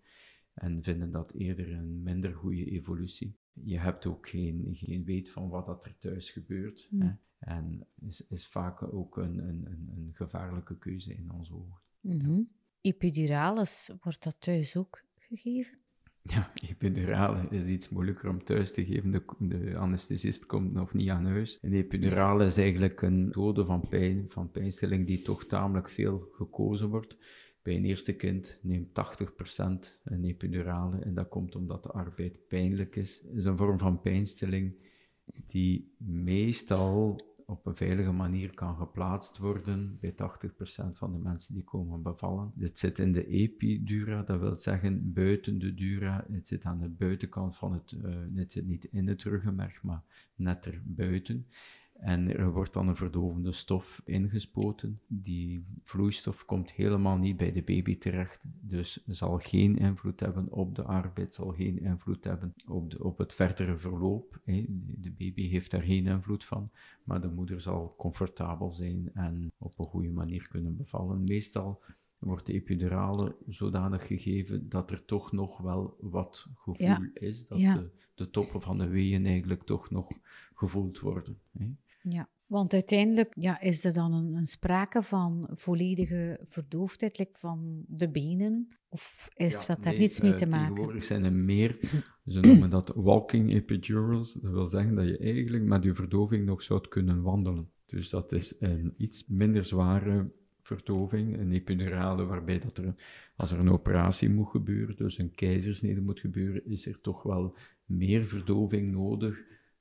En 0.55 0.83
vinden 0.83 1.11
dat 1.11 1.33
eerder 1.33 1.73
een 1.73 2.03
minder 2.03 2.35
goede 2.35 2.65
evolutie. 2.65 3.37
Je 3.53 3.79
hebt 3.79 4.07
ook 4.07 4.29
geen, 4.29 4.69
geen 4.73 5.05
weet 5.05 5.31
van 5.31 5.49
wat 5.49 5.67
dat 5.67 5.85
er 5.85 5.99
thuis 5.99 6.31
gebeurt. 6.31 6.89
Hè? 6.99 7.11
En 7.39 7.87
is, 8.01 8.27
is 8.27 8.47
vaak 8.47 8.83
ook 8.83 9.17
een, 9.17 9.39
een, 9.39 9.67
een 9.97 10.11
gevaarlijke 10.13 10.79
keuze 10.79 11.15
in 11.15 11.33
onze 11.33 11.55
ogen. 11.55 11.81
Mm 12.01 12.57
Epidurales, 12.89 13.91
wordt 14.03 14.23
dat 14.23 14.37
thuis 14.39 14.77
ook 14.77 15.03
gegeven? 15.19 15.79
Ja, 16.23 16.53
epidurale 16.69 17.47
is 17.51 17.67
iets 17.67 17.89
moeilijker 17.89 18.29
om 18.29 18.45
thuis 18.45 18.73
te 18.73 18.85
geven. 18.85 19.11
De, 19.39 19.77
anesthesist 19.77 20.47
komt 20.47 20.73
nog 20.73 20.95
niet 20.95 21.09
aan 21.09 21.27
huis. 21.27 21.59
Een 21.63 21.73
epidurale 21.73 22.45
is 22.45 22.57
eigenlijk 22.57 23.03
een 23.03 23.25
methode 23.25 23.65
van 23.65 23.89
pijn, 23.89 24.25
van 24.29 24.51
pijnstilling 24.51 25.07
die 25.07 25.23
toch 25.23 25.45
tamelijk 25.45 25.89
veel 25.89 26.29
gekozen 26.33 26.89
wordt. 26.89 27.17
Bij 27.63 27.77
een 27.77 27.85
eerste 27.85 28.17
kind 28.17 28.59
neemt 28.63 28.89
80% 28.89 28.93
een 30.05 30.25
epidurale 30.25 30.99
en 30.99 31.15
dat 31.15 31.29
komt 31.29 31.55
omdat 31.55 31.83
de 31.83 31.91
arbeid 31.91 32.47
pijnlijk 32.49 32.97
is. 32.97 33.23
Het 33.27 33.37
is 33.37 33.45
een 33.45 33.57
vorm 33.57 33.79
van 33.79 34.01
pijnstilling 34.01 34.75
die 35.47 35.95
meestal 35.99 37.21
op 37.51 37.67
een 37.67 37.77
veilige 37.77 38.13
manier 38.13 38.55
kan 38.55 38.77
geplaatst 38.77 39.39
worden 39.39 39.99
bij 40.01 40.13
80% 40.13 40.17
van 40.93 41.13
de 41.13 41.19
mensen 41.19 41.55
die 41.55 41.65
komen 41.65 42.03
bevallen. 42.03 42.53
Dit 42.55 42.79
zit 42.79 42.99
in 42.99 43.13
de 43.13 43.27
epidura, 43.27 44.23
dat 44.23 44.41
wil 44.41 44.55
zeggen 44.55 45.13
buiten 45.13 45.59
de 45.59 45.75
dura. 45.75 46.25
Het 46.31 46.47
zit 46.49 46.65
aan 46.65 46.79
de 46.79 46.89
buitenkant 46.89 47.57
van 47.57 47.73
het, 47.73 47.93
uh, 47.93 48.17
het 48.35 48.53
zit 48.53 48.67
niet 48.67 48.85
in 48.85 49.09
het 49.09 49.23
ruggenmerg, 49.23 49.83
maar 49.83 50.03
net 50.35 50.67
er 50.67 50.83
buiten. 50.85 51.47
En 51.99 52.37
er 52.37 52.53
wordt 52.53 52.73
dan 52.73 52.89
een 52.89 52.97
verdovende 52.97 53.53
stof 53.53 54.03
ingespoten. 54.05 55.01
Die 55.07 55.65
vloeistof 55.85 56.45
komt 56.45 56.73
helemaal 56.73 57.17
niet 57.17 57.37
bij 57.37 57.53
de 57.53 57.63
baby 57.63 57.99
terecht, 57.99 58.41
dus 58.43 59.05
zal 59.07 59.39
geen 59.39 59.77
invloed 59.77 60.21
hebben 60.21 60.53
op 60.53 60.75
de 60.75 60.83
arbeid, 60.83 61.35
zal 61.35 61.53
geen 61.53 61.79
invloed 61.79 62.25
hebben 62.25 62.55
op, 62.67 62.91
de, 62.91 63.05
op 63.05 63.19
het 63.19 63.33
verdere 63.33 63.79
verloop. 63.79 64.41
De 64.45 65.13
baby 65.17 65.49
heeft 65.49 65.71
daar 65.71 65.83
geen 65.83 66.07
invloed 66.07 66.45
van, 66.45 66.71
maar 67.05 67.21
de 67.21 67.29
moeder 67.29 67.61
zal 67.61 67.95
comfortabel 67.97 68.71
zijn 68.71 69.11
en 69.13 69.53
op 69.59 69.79
een 69.79 69.87
goede 69.87 70.13
manier 70.13 70.49
kunnen 70.49 70.77
bevallen. 70.77 71.25
Meestal 71.25 71.83
wordt 72.19 72.47
de 72.47 72.53
epidurale 72.53 73.37
zodanig 73.47 74.07
gegeven 74.07 74.69
dat 74.69 74.91
er 74.91 75.05
toch 75.05 75.33
nog 75.33 75.59
wel 75.59 75.97
wat 76.01 76.47
gevoel 76.55 77.07
is, 77.13 77.47
dat 77.47 77.59
de, 77.59 77.91
de, 78.15 78.31
toppen 78.31 78.61
van 78.61 78.79
de 78.79 78.89
weeën 78.89 79.27
eigenlijk 79.27 79.63
toch 79.63 79.91
nog 79.91 80.09
gevoeld 80.55 81.01
worden. 81.01 81.39
Ja, 82.03 82.29
want 82.47 82.73
uiteindelijk 82.73 83.33
ja, 83.37 83.61
is 83.61 83.85
er 83.85 83.93
dan 83.93 84.13
een, 84.13 84.35
een 84.35 84.47
sprake 84.47 85.03
van 85.03 85.49
volledige 85.55 86.41
verdoofdheid 86.45 87.29
van 87.33 87.85
de 87.87 88.11
benen? 88.11 88.69
Of 88.89 89.29
heeft 89.35 89.67
dat 89.67 89.83
daar 89.83 89.99
niets 89.99 90.21
mee 90.21 90.35
te 90.35 90.45
uh, 90.45 90.51
maken? 90.51 90.69
Tegenwoordig 90.69 91.05
zijn 91.05 91.25
er 91.25 91.33
meer, 91.33 91.79
ze 92.27 92.41
noemen 92.41 92.71
dat 92.71 92.93
walking 92.95 93.53
epidurals. 93.53 94.33
Dat 94.33 94.53
wil 94.53 94.67
zeggen 94.67 94.95
dat 94.95 95.07
je 95.07 95.19
eigenlijk 95.19 95.65
met 95.65 95.85
je 95.85 95.95
verdoving 95.95 96.47
nog 96.47 96.63
zou 96.63 96.89
kunnen 96.89 97.23
wandelen. 97.23 97.71
Dus 97.87 98.11
dat 98.11 98.33
is 98.33 98.55
een 98.61 98.95
iets 98.97 99.27
minder 99.27 99.65
zware 99.65 100.31
verdoving, 100.63 101.39
een 101.39 101.53
epidurale, 101.53 102.25
waarbij 102.25 102.59
dat 102.59 102.79
er, 102.79 102.95
als 103.37 103.51
er 103.51 103.59
een 103.59 103.71
operatie 103.71 104.31
moet 104.31 104.51
gebeuren, 104.51 104.97
dus 104.97 105.19
een 105.19 105.35
keizersnede 105.35 106.01
moet 106.01 106.21
gebeuren, 106.21 106.67
is 106.67 106.87
er 106.87 107.01
toch 107.01 107.23
wel 107.23 107.57
meer 107.85 108.27
verdoving 108.27 108.93
nodig 108.93 109.39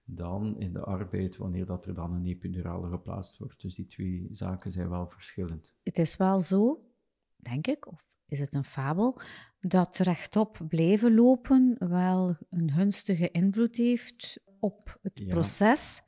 dan 0.10 0.60
in 0.60 0.74
de 0.74 0.80
arbeid 0.80 1.38
wanneer 1.38 1.66
dat 1.66 1.86
er 1.86 1.94
dan 1.94 2.14
een 2.14 2.26
epidurale 2.26 2.90
geplaatst 2.90 3.38
wordt. 3.38 3.62
Dus 3.62 3.76
die 3.76 3.86
twee 3.86 4.28
zaken 4.32 4.72
zijn 4.72 4.90
wel 4.90 5.08
verschillend. 5.08 5.76
Het 5.84 5.98
is 5.98 6.18
wel 6.18 6.40
zo, 6.40 6.82
denk 7.36 7.68
ik, 7.68 7.88
of 7.88 8.06
is 8.28 8.40
het 8.40 8.56
een 8.56 8.66
fabel, 8.66 9.20
dat 9.60 9.98
rechtop 9.98 10.60
blijven 10.68 11.16
lopen 11.16 11.76
wel 11.80 12.38
een 12.50 12.72
gunstige 12.72 13.32
invloed 13.32 13.78
heeft 13.78 14.40
op 14.60 15.00
het 15.02 15.28
proces. 15.28 16.02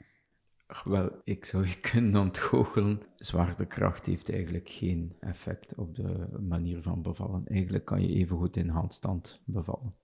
Wel, 0.84 1.22
ik 1.24 1.46
zou 1.46 1.68
je 1.68 1.80
kunnen 1.80 2.22
ontgoochelen. 2.22 3.02
Zwaartekracht 3.16 4.06
heeft 4.06 4.32
eigenlijk 4.32 4.70
geen 4.70 5.16
effect 5.20 5.76
op 5.76 5.96
de 5.96 6.28
manier 6.40 6.82
van 6.82 7.02
bevallen. 7.02 7.48
Eigenlijk 7.48 7.86
kan 7.86 8.02
je 8.02 8.16
even 8.16 8.38
goed 8.38 8.58
in 8.58 8.70
handstand 8.70 9.42
bevallen. 9.46 9.96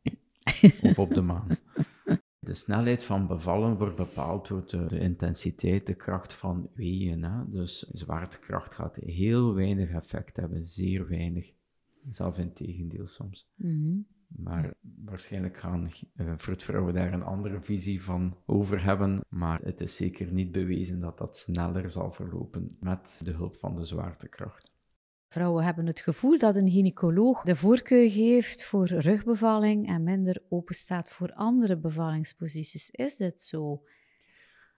of 0.81 0.99
op 0.99 1.13
de 1.13 1.21
maan. 1.21 1.47
De 2.45 2.53
snelheid 2.53 3.03
van 3.03 3.27
bevallen 3.27 3.77
wordt 3.77 3.95
bepaald 3.95 4.47
door 4.47 4.65
de, 4.67 4.99
intensiteit, 4.99 5.87
de 5.87 5.93
kracht 5.93 6.33
van 6.33 6.69
weeën. 6.73 7.23
Hè? 7.23 7.49
Dus 7.49 7.79
zwaartekracht 7.79 8.73
gaat 8.73 8.95
heel 8.95 9.53
weinig 9.53 9.89
effect 9.89 10.35
hebben, 10.35 10.67
zeer 10.67 11.07
weinig. 11.07 11.51
Zelf 12.09 12.37
in 12.37 12.53
tegendeel 12.53 13.05
soms. 13.05 13.49
Mhm. 13.55 13.97
Maar 14.27 14.73
waarschijnlijk 15.05 15.57
gaan 15.57 15.89
uh, 16.15 16.33
fruitvrouwen 16.37 16.93
daar 16.93 17.13
een 17.13 17.23
andere 17.23 17.61
visie 17.61 18.03
van 18.03 18.37
over 18.45 18.83
hebben. 18.83 19.21
Maar 19.29 19.61
het 19.61 19.81
is 19.81 19.95
zeker 19.95 20.31
niet 20.31 20.51
bewezen 20.51 20.99
dat 20.99 21.17
dat 21.17 21.37
sneller 21.37 21.91
zal 21.91 22.11
verlopen 22.11 22.77
met 22.79 23.21
de 23.23 23.31
hulp 23.31 23.55
van 23.55 23.75
de 23.75 23.83
zwaartekracht. 23.83 24.74
Vrouwen 25.27 25.63
hebben 25.63 25.85
het 25.85 25.99
gevoel 25.99 26.37
dat 26.37 26.55
een 26.55 26.69
gynaecoloog 26.69 27.43
de 27.43 27.55
voorkeur 27.55 28.09
geeft 28.09 28.63
voor 28.63 28.87
rugbevalling 28.87 29.87
en 29.87 30.03
minder 30.03 30.41
openstaat 30.49 31.09
voor 31.09 31.33
andere 31.33 31.77
bevallingsposities. 31.77 32.89
Is 32.91 33.17
dit 33.17 33.41
zo? 33.41 33.83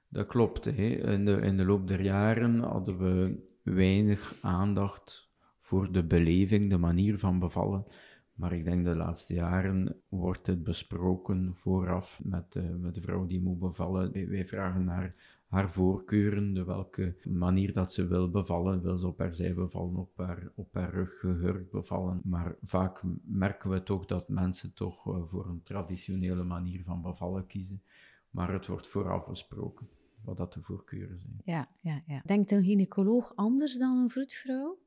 Dat 0.10 0.28
klopt. 0.28 0.66
Hè. 0.66 0.72
In, 0.72 1.26
de, 1.26 1.32
in 1.32 1.58
de 1.58 1.66
loop 1.66 1.88
der 1.88 2.02
jaren 2.02 2.60
hadden 2.60 2.98
we 2.98 3.46
weinig 3.64 4.36
aandacht 4.42 5.30
voor 5.62 5.92
de 5.92 6.04
beleving, 6.04 6.70
de 6.70 6.78
manier 6.78 7.20
van 7.20 7.40
bevallen. 7.40 7.86
Maar 8.34 8.54
ik 8.54 8.66
denk 8.66 8.86
de 8.86 8.96
laatste 8.96 9.34
jaren 9.34 10.02
wordt 10.10 10.48
het 10.48 10.64
besproken 10.64 11.54
vooraf 11.56 12.20
met, 12.24 12.56
uh, 12.56 12.64
met 12.76 12.96
de 12.96 13.02
vrouw 13.02 13.26
die 13.26 13.42
moet 13.42 13.60
bevallen. 13.60 14.30
Wij 14.30 14.48
vragen 14.48 14.84
naar 14.84 15.37
haar 15.48 15.72
voorkeuren, 15.72 16.54
de 16.54 16.64
welke 16.64 17.16
manier 17.24 17.74
dat 17.74 17.94
ze 17.94 18.08
wil 18.08 18.30
bevallen. 18.30 18.82
Wil 18.82 18.98
ze 18.98 19.08
op 19.08 19.20
haar 19.20 19.34
zij 19.34 19.54
bevallen, 19.54 19.96
op 19.96 20.18
haar, 20.18 20.52
op 20.56 20.74
haar 20.74 20.92
rug 20.92 21.20
gehurkt 21.20 21.72
bevallen. 21.72 22.22
Maar 22.24 22.56
vaak 22.64 23.02
merken 23.24 23.70
we 23.70 23.84
toch 23.84 24.06
dat 24.06 24.30
mensen 24.30 24.74
toch 24.74 25.08
uh, 25.08 25.24
voor 25.30 25.46
een 25.46 25.62
traditionele 25.62 26.44
manier 26.44 26.84
van 26.84 27.02
bevallen 27.02 27.48
kiezen. 27.48 27.82
Maar 28.30 28.54
het 28.54 28.68
wordt 28.68 28.88
vooraf 28.88 29.28
besproken 29.28 29.88
wat 30.24 30.38
dat 30.38 30.54
de 30.54 30.62
voorkeuren 30.62 31.20
zijn. 31.20 31.42
Ja, 31.44 31.68
ja, 31.82 32.02
ja. 32.06 32.22
Denkt 32.26 32.52
een 32.52 32.64
gynaecoloog 32.64 33.36
anders 33.36 33.78
dan 33.78 33.98
een 33.98 34.10
vroedvrouw? 34.10 34.78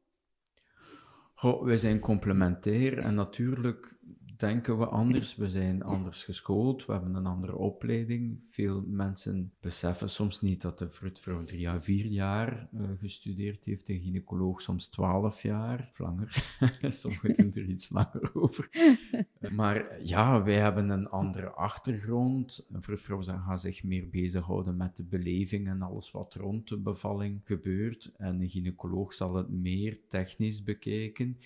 Goh, 1.34 1.64
wij 1.64 1.76
zijn 1.76 2.00
complementair 2.00 2.98
en 2.98 3.14
natuurlijk 3.14 3.98
denken 4.40 4.78
we 4.78 4.86
anders. 4.86 5.36
We 5.36 5.50
zijn 5.50 5.82
anders 5.82 6.24
geschoold, 6.24 6.86
we 6.86 6.92
hebben 6.92 7.14
een 7.14 7.26
andere 7.26 7.56
opleiding. 7.56 8.40
Veel 8.50 8.84
mensen 8.86 9.52
beseffen 9.60 10.10
soms 10.10 10.40
niet 10.40 10.62
dat 10.62 10.78
de 10.78 10.90
fruitvrouw 10.90 11.44
drie 11.44 11.68
à 11.68 11.82
vier 11.82 12.06
jaar 12.06 12.68
uh, 12.74 12.88
gestudeerd 13.00 13.64
heeft, 13.64 13.88
een 13.88 14.00
gynaecoloog 14.00 14.62
soms 14.62 14.88
twaalf 14.88 15.42
jaar, 15.42 15.88
of 15.90 15.98
langer. 15.98 16.58
Sommigen 16.88 17.34
doen 17.34 17.52
er 17.52 17.68
iets 17.68 17.90
langer 17.90 18.30
over. 18.34 18.68
maar 19.60 20.02
ja, 20.02 20.42
wij 20.42 20.58
hebben 20.58 20.88
een 20.88 21.08
andere 21.08 21.50
achtergrond. 21.50 22.66
Een 22.72 22.82
fruitvrouw 22.82 23.22
gaat 23.22 23.60
zich 23.60 23.84
meer 23.84 24.08
bezighouden 24.08 24.76
met 24.76 24.96
de 24.96 25.04
beleving 25.04 25.68
en 25.68 25.82
alles 25.82 26.10
wat 26.10 26.34
rond 26.34 26.68
de 26.68 26.78
bevalling 26.78 27.40
gebeurt. 27.44 28.12
En 28.16 28.40
een 28.40 28.48
gynaecoloog 28.48 29.14
zal 29.14 29.34
het 29.34 29.48
meer 29.48 29.98
technisch 30.08 30.62
bekijken. 30.62 31.38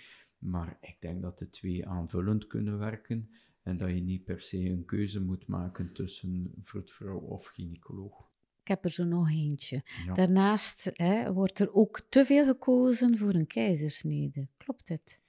Maar 0.44 0.76
ik 0.80 0.96
denk 1.00 1.22
dat 1.22 1.38
de 1.38 1.48
twee 1.48 1.87
aanvullend 1.87 2.46
kunnen 2.46 2.78
werken 2.78 3.30
en 3.62 3.76
dat 3.76 3.88
je 3.88 4.00
niet 4.00 4.24
per 4.24 4.40
se 4.40 4.59
een 4.59 4.85
keuze 4.85 5.20
moet 5.20 5.46
maken 5.46 5.92
tussen 5.92 6.52
vroedvrouw 6.62 7.18
of 7.18 7.46
gynaecoloog. 7.46 8.33
Ik 8.61 8.68
heb 8.68 8.85
er 8.85 8.90
zo 8.90 9.04
nog 9.04 9.30
eentje. 9.30 9.83
Daarnaast 10.14 10.90
hè, 10.92 11.33
wordt 11.33 11.59
er 11.59 11.74
ook 11.74 12.00
te 12.09 12.24
veel 12.24 12.44
gekozen 12.44 13.18
voor 13.18 13.35
een 13.35 13.46
keizersnede. 13.46 14.48
Klopt 14.57 14.87
dit? 14.87 15.20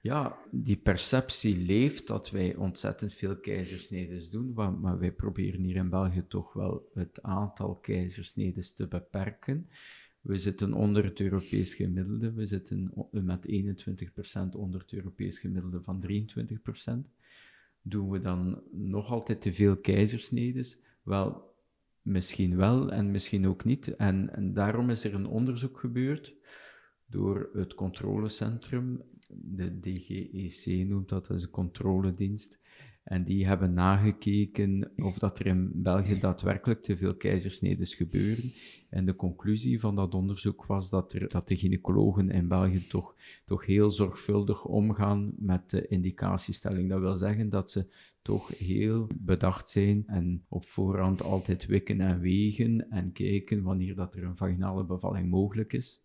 Ja, 0.00 0.38
die 0.50 0.76
perceptie 0.76 1.56
leeft 1.56 2.06
dat 2.06 2.30
wij 2.30 2.54
ontzettend 2.56 3.14
veel 3.14 3.40
keizersnedes 3.40 4.30
doen, 4.30 4.52
maar 4.80 4.98
wij 4.98 5.12
proberen 5.12 5.62
hier 5.62 5.76
in 5.76 5.90
België 5.90 6.26
toch 6.26 6.52
wel 6.52 6.90
het 6.94 7.22
aantal 7.22 7.74
keizersnedes 7.74 8.72
te 8.72 8.88
beperken. 8.88 9.70
We 10.20 10.38
zitten 10.38 10.72
onder 10.72 11.04
het 11.04 11.20
Europees 11.20 11.74
gemiddelde, 11.74 12.32
we 12.32 12.46
zitten 12.46 12.92
met 13.10 13.46
21% 13.46 14.56
onder 14.56 14.80
het 14.80 14.92
Europees 14.92 15.38
gemiddelde 15.38 15.82
van 15.82 16.04
23%. 16.08 17.10
Doen 17.82 18.10
we 18.10 18.20
dan 18.20 18.62
nog 18.70 19.10
altijd 19.10 19.40
te 19.40 19.52
veel 19.52 19.76
keizersnedes? 19.76 20.78
Wel, 21.02 21.54
misschien 22.02 22.56
wel 22.56 22.92
en 22.92 23.10
misschien 23.10 23.46
ook 23.46 23.64
niet. 23.64 23.96
En, 23.96 24.50
daarom 24.54 24.90
is 24.90 25.04
er 25.04 25.14
een 25.14 25.26
onderzoek 25.26 25.78
gebeurd 25.78 26.34
door 27.06 27.50
het 27.52 27.74
controlecentrum, 27.74 29.02
de 29.28 29.80
DGEC 29.80 30.86
noemt 30.86 31.08
dat, 31.08 31.26
dat 31.26 31.36
is 31.36 31.42
een 31.42 31.50
controledienst. 31.50 32.59
En 33.02 33.24
die 33.24 33.46
hebben 33.46 33.72
nagekeken 33.72 34.92
of 34.96 35.18
dat 35.18 35.38
er 35.38 35.46
in 35.46 35.70
België 35.74 36.18
daadwerkelijk 36.18 36.82
te 36.82 36.96
veel 36.96 37.16
keizersnedes 37.16 37.94
gebeuren. 37.94 38.52
En 38.90 39.04
de 39.06 39.16
conclusie 39.16 39.80
van 39.80 39.96
dat 39.96 40.14
onderzoek 40.14 40.66
was 40.66 40.90
dat, 40.90 41.12
er, 41.12 41.28
dat 41.28 41.48
de 41.48 41.56
gynaecologen 41.56 42.30
in 42.30 42.48
België 42.48 42.86
toch, 42.86 43.14
toch 43.44 43.66
heel 43.66 43.90
zorgvuldig 43.90 44.64
omgaan 44.64 45.32
met 45.38 45.70
de 45.70 45.86
indicatiestelling. 45.86 46.88
Dat 46.88 47.00
wil 47.00 47.16
zeggen 47.16 47.48
dat 47.48 47.70
ze 47.70 47.86
toch 48.22 48.58
heel 48.58 49.06
bedacht 49.14 49.68
zijn 49.68 50.06
en 50.06 50.44
op 50.48 50.66
voorhand 50.66 51.22
altijd 51.22 51.66
wikken 51.66 52.00
en 52.00 52.20
wegen 52.20 52.90
en 52.90 53.12
kijken 53.12 53.62
wanneer 53.62 53.94
dat 53.94 54.14
er 54.14 54.24
een 54.24 54.36
vaginale 54.36 54.84
bevalling 54.84 55.30
mogelijk 55.30 55.72
is. 55.72 56.00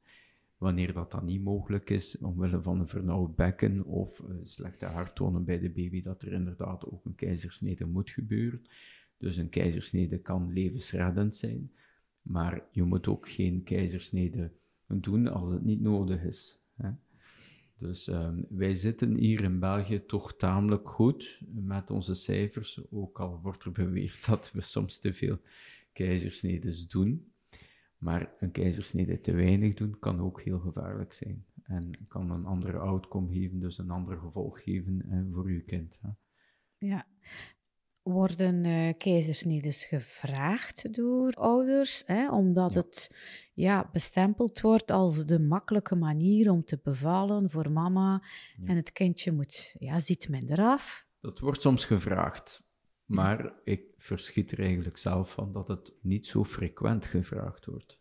Wanneer 0.57 0.93
dat 0.93 1.11
dan 1.11 1.25
niet 1.25 1.43
mogelijk 1.43 1.89
is, 1.89 2.17
omwille 2.17 2.61
van 2.61 2.79
een 2.79 2.87
vernauwd 2.87 3.35
bekken 3.35 3.85
of 3.85 4.19
uh, 4.19 4.35
slechte 4.41 4.85
harttonen 4.85 5.43
bij 5.45 5.59
de 5.59 5.69
baby, 5.69 6.01
dat 6.01 6.21
er 6.21 6.31
inderdaad 6.31 6.85
ook 6.85 7.05
een 7.05 7.15
keizersnede 7.15 7.85
moet 7.85 8.09
gebeuren. 8.09 8.61
Dus 9.17 9.37
een 9.37 9.49
keizersnede 9.49 10.17
kan 10.17 10.53
levensreddend 10.53 11.35
zijn, 11.35 11.71
maar 12.21 12.67
je 12.71 12.83
moet 12.83 13.07
ook 13.07 13.29
geen 13.29 13.63
keizersnede 13.63 14.51
doen 14.87 15.27
als 15.27 15.49
het 15.49 15.63
niet 15.63 15.81
nodig 15.81 16.23
is. 16.23 16.59
Hè. 16.75 16.89
Dus 17.77 18.07
um, 18.07 18.45
wij 18.49 18.73
zitten 18.73 19.15
hier 19.15 19.43
in 19.43 19.59
België 19.59 20.05
toch 20.05 20.35
tamelijk 20.35 20.89
goed 20.89 21.41
met 21.47 21.89
onze 21.91 22.15
cijfers, 22.15 22.81
ook 22.91 23.19
al 23.19 23.39
wordt 23.41 23.63
er 23.63 23.71
beweerd 23.71 24.25
dat 24.29 24.51
we 24.51 24.61
soms 24.61 24.99
te 24.99 25.13
veel 25.13 25.39
keizersnedes 25.93 26.87
doen. 26.87 27.33
Maar 28.05 28.33
een 28.39 28.51
keizersnede 28.51 29.21
te 29.21 29.31
weinig 29.31 29.73
doen 29.73 29.99
kan 29.99 30.21
ook 30.21 30.41
heel 30.41 30.59
gevaarlijk 30.59 31.13
zijn. 31.13 31.45
En 31.63 31.91
kan 32.07 32.31
een 32.31 32.45
andere 32.45 32.77
outcome 32.77 33.33
geven, 33.33 33.59
dus 33.59 33.77
een 33.77 33.89
ander 33.89 34.17
gevolg 34.17 34.63
geven 34.63 35.05
hè, 35.07 35.29
voor 35.31 35.45
uw 35.45 35.63
kind. 35.65 35.99
Hè. 36.01 36.09
Ja. 36.77 37.07
Worden 38.01 38.65
uh, 38.65 38.93
keizersnedes 38.97 39.85
gevraagd 39.85 40.93
door 40.93 41.33
ouders, 41.33 42.03
hè, 42.05 42.31
omdat 42.31 42.73
het 42.73 43.15
ja, 43.53 43.89
bestempeld 43.91 44.61
wordt 44.61 44.91
als 44.91 45.25
de 45.25 45.39
makkelijke 45.39 45.95
manier 45.95 46.51
om 46.51 46.63
te 46.63 46.79
bevallen 46.83 47.49
voor 47.49 47.71
mama 47.71 48.23
en 48.63 48.75
het 48.75 48.91
kindje 48.91 49.31
moet, 49.31 49.75
ja, 49.79 49.99
ziet 49.99 50.29
minder 50.29 50.59
af? 50.59 51.07
Dat 51.19 51.39
wordt 51.39 51.61
soms 51.61 51.85
gevraagd. 51.85 52.63
Maar 53.05 53.53
ik 53.63 53.83
verschiet 53.97 54.51
er 54.51 54.59
eigenlijk 54.59 54.97
zelf 54.97 55.31
van 55.31 55.51
dat 55.51 55.67
het 55.67 55.93
niet 56.01 56.25
zo 56.25 56.43
frequent 56.43 57.05
gevraagd 57.05 57.65
wordt. 57.65 57.99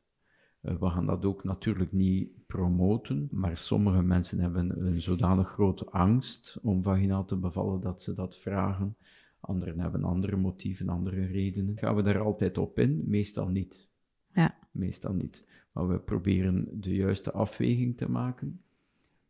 Eh, 0.60 0.76
we 0.76 0.88
gaan 0.90 1.06
dat 1.06 1.24
ook 1.24 1.44
natuurlijk 1.44 1.92
niet 1.92 2.46
promoten, 2.46 3.28
maar 3.30 3.56
sommige 3.56 4.02
mensen 4.02 4.38
hebben 4.38 4.86
een 4.86 5.00
zodanig 5.00 5.48
grote 5.48 5.84
angst 5.84 6.58
om 6.62 6.82
vaginaal 6.82 7.24
te 7.24 7.36
bevallen 7.36 7.80
dat 7.80 8.02
ze 8.02 8.14
dat 8.14 8.38
vragen. 8.38 8.96
Anderen 9.40 9.80
hebben 9.80 10.04
andere 10.04 10.36
motieven, 10.36 10.88
andere 10.88 11.26
redenen. 11.26 11.78
Gaan 11.78 11.96
we 11.96 12.02
daar 12.02 12.18
altijd 12.18 12.58
op 12.58 12.78
in? 12.78 13.02
Meestal 13.06 13.48
niet. 13.48 13.88
Ja. 14.34 14.58
Meestal 14.70 15.12
niet. 15.12 15.46
Maar 15.72 15.88
we 15.88 15.98
proberen 15.98 16.80
de 16.80 16.94
juiste 16.94 17.32
afweging 17.32 17.96
te 17.96 18.10
maken. 18.10 18.60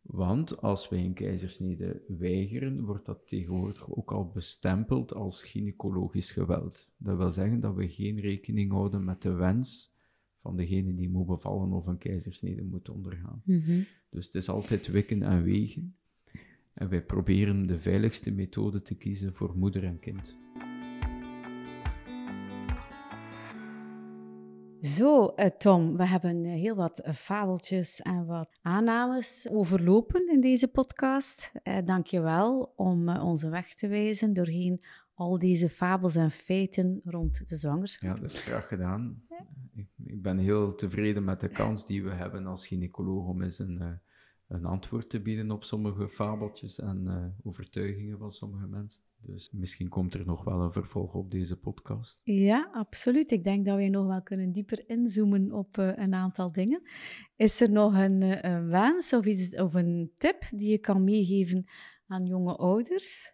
Want 0.05 0.61
als 0.61 0.89
wij 0.89 1.05
een 1.05 1.13
keizersnede 1.13 2.01
weigeren, 2.07 2.85
wordt 2.85 3.05
dat 3.05 3.27
tegenwoordig 3.27 3.89
ook 3.89 4.11
al 4.11 4.27
bestempeld 4.33 5.13
als 5.13 5.43
gynaecologisch 5.43 6.31
geweld. 6.31 6.89
Dat 6.97 7.17
wil 7.17 7.31
zeggen 7.31 7.59
dat 7.59 7.75
we 7.75 7.87
geen 7.87 8.19
rekening 8.19 8.71
houden 8.71 9.03
met 9.03 9.21
de 9.21 9.33
wens 9.33 9.93
van 10.41 10.55
degene 10.55 10.95
die 10.95 11.09
moet 11.09 11.25
bevallen 11.25 11.71
of 11.71 11.87
een 11.87 11.97
keizersnede 11.97 12.63
moet 12.63 12.89
ondergaan. 12.89 13.41
Mhm. 13.45 13.81
Dus 14.09 14.25
het 14.25 14.35
is 14.35 14.49
altijd 14.49 14.87
wikken 14.87 15.21
en 15.21 15.43
wegen. 15.43 15.95
En 16.73 16.89
wij 16.89 17.03
proberen 17.03 17.67
de 17.67 17.79
veiligste 17.79 18.31
methode 18.31 18.81
te 18.81 18.95
kiezen 18.95 19.33
voor 19.33 19.57
moeder 19.57 19.83
en 19.83 19.99
kind. 19.99 20.37
Zo, 24.85 25.27
eh, 25.27 25.49
Tom, 25.57 25.97
we 25.97 26.05
hebben 26.05 26.45
eh, 26.45 26.51
heel 26.51 26.75
wat 26.75 26.99
eh, 26.99 27.13
fabeltjes 27.13 28.01
en 28.01 28.25
wat 28.25 28.59
aannames 28.61 29.47
overlopen 29.51 30.31
in 30.31 30.41
deze 30.41 30.67
podcast. 30.67 31.51
Dank 31.83 32.05
je 32.07 32.21
wel 32.21 32.73
om 32.75 33.09
onze 33.09 33.49
weg 33.49 33.73
te 33.73 33.87
wijzen 33.87 34.33
doorheen 34.33 34.83
al 35.13 35.39
deze 35.39 35.69
fabels 35.69 36.15
en 36.15 36.31
feiten 36.31 36.99
rond 37.03 37.49
de 37.49 37.55
zwangerschap. 37.55 38.15
Ja, 38.15 38.21
dat 38.21 38.31
is 38.31 38.39
graag 38.39 38.67
gedaan. 38.67 39.21
Ik, 39.75 39.87
ik, 40.03 40.21
ben 40.21 40.37
heel 40.37 40.75
tevreden 40.75 41.23
met 41.23 41.39
de 41.39 41.49
kans 41.49 41.85
die 41.85 42.03
we 42.03 42.11
hebben 42.11 42.45
als 42.45 42.67
gynaecoloog 42.67 43.27
om 43.27 43.41
eens 43.41 43.59
een, 43.59 43.99
een 44.47 44.65
antwoord 44.65 45.09
te 45.09 45.21
bieden 45.21 45.51
op 45.51 45.63
sommige 45.63 46.09
fabeltjes 46.09 46.79
en 46.79 47.35
overtuigingen 47.43 48.17
van 48.17 48.31
sommige 48.31 48.67
mensen. 48.67 49.03
Dus 49.25 49.51
misschien 49.51 49.89
komt 49.89 50.13
er 50.13 50.25
nog 50.25 50.43
wel 50.43 50.61
een 50.61 50.71
vervolg 50.71 51.13
op 51.13 51.31
deze 51.31 51.59
podcast. 51.59 52.21
Ja, 52.23 52.69
absoluut. 52.71 53.31
Ik 53.31 53.43
denk 53.43 53.65
dat 53.65 53.75
wij 53.75 53.89
nog 53.89 54.07
wel 54.07 54.21
kunnen 54.21 54.51
dieper 54.51 54.89
inzoomen 54.89 55.51
op 55.51 55.77
uh, 55.77 55.91
een 55.95 56.13
aantal 56.13 56.51
dingen. 56.51 56.81
Is 57.35 57.61
er 57.61 57.71
nog 57.71 57.93
een, 57.93 58.21
uh, 58.21 58.41
een 58.41 58.69
wens 58.69 59.13
of, 59.13 59.25
iets, 59.25 59.55
of 59.55 59.73
een 59.73 60.11
tip 60.17 60.43
die 60.55 60.69
je 60.69 60.77
kan 60.77 61.03
meegeven 61.03 61.65
aan 62.07 62.25
jonge 62.25 62.55
ouders? 62.55 63.33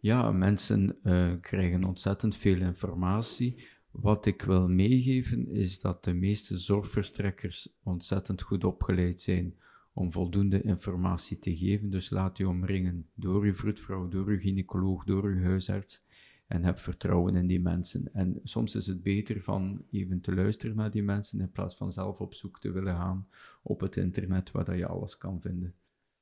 Ja, 0.00 0.32
mensen 0.32 0.98
uh, 1.02 1.32
krijgen 1.40 1.84
ontzettend 1.84 2.36
veel 2.36 2.60
informatie. 2.60 3.66
Wat 3.90 4.26
ik 4.26 4.42
wil 4.42 4.68
meegeven 4.68 5.48
is 5.48 5.80
dat 5.80 6.04
de 6.04 6.12
meeste 6.12 6.58
zorgverstrekkers 6.58 7.78
ontzettend 7.82 8.42
goed 8.42 8.64
opgeleid 8.64 9.20
zijn 9.20 9.54
om 9.94 10.12
voldoende 10.12 10.62
informatie 10.62 11.38
te 11.38 11.56
geven. 11.56 11.90
Dus 11.90 12.10
laat 12.10 12.38
u 12.38 12.44
omringen 12.44 13.08
door 13.14 13.42
uw 13.42 13.54
vroedvrouw, 13.54 14.08
door 14.08 14.26
uw 14.26 14.38
gynaecoloog, 14.38 15.04
door 15.04 15.24
uw 15.24 15.42
huisarts 15.42 16.02
en 16.46 16.64
heb 16.64 16.78
vertrouwen 16.78 17.36
in 17.36 17.46
die 17.46 17.60
mensen. 17.60 18.12
En 18.12 18.40
soms 18.42 18.74
is 18.74 18.86
het 18.86 19.02
beter 19.02 19.42
van 19.42 19.84
even 19.90 20.20
te 20.20 20.34
luisteren 20.34 20.76
naar 20.76 20.90
die 20.90 21.02
mensen 21.02 21.40
in 21.40 21.50
plaats 21.50 21.76
van 21.76 21.92
zelf 21.92 22.20
op 22.20 22.34
zoek 22.34 22.60
te 22.60 22.70
willen 22.70 22.96
gaan 22.96 23.28
op 23.62 23.80
het 23.80 23.96
internet 23.96 24.50
waar 24.50 24.64
dat 24.64 24.78
je 24.78 24.86
alles 24.86 25.18
kan 25.18 25.40
vinden. 25.40 25.74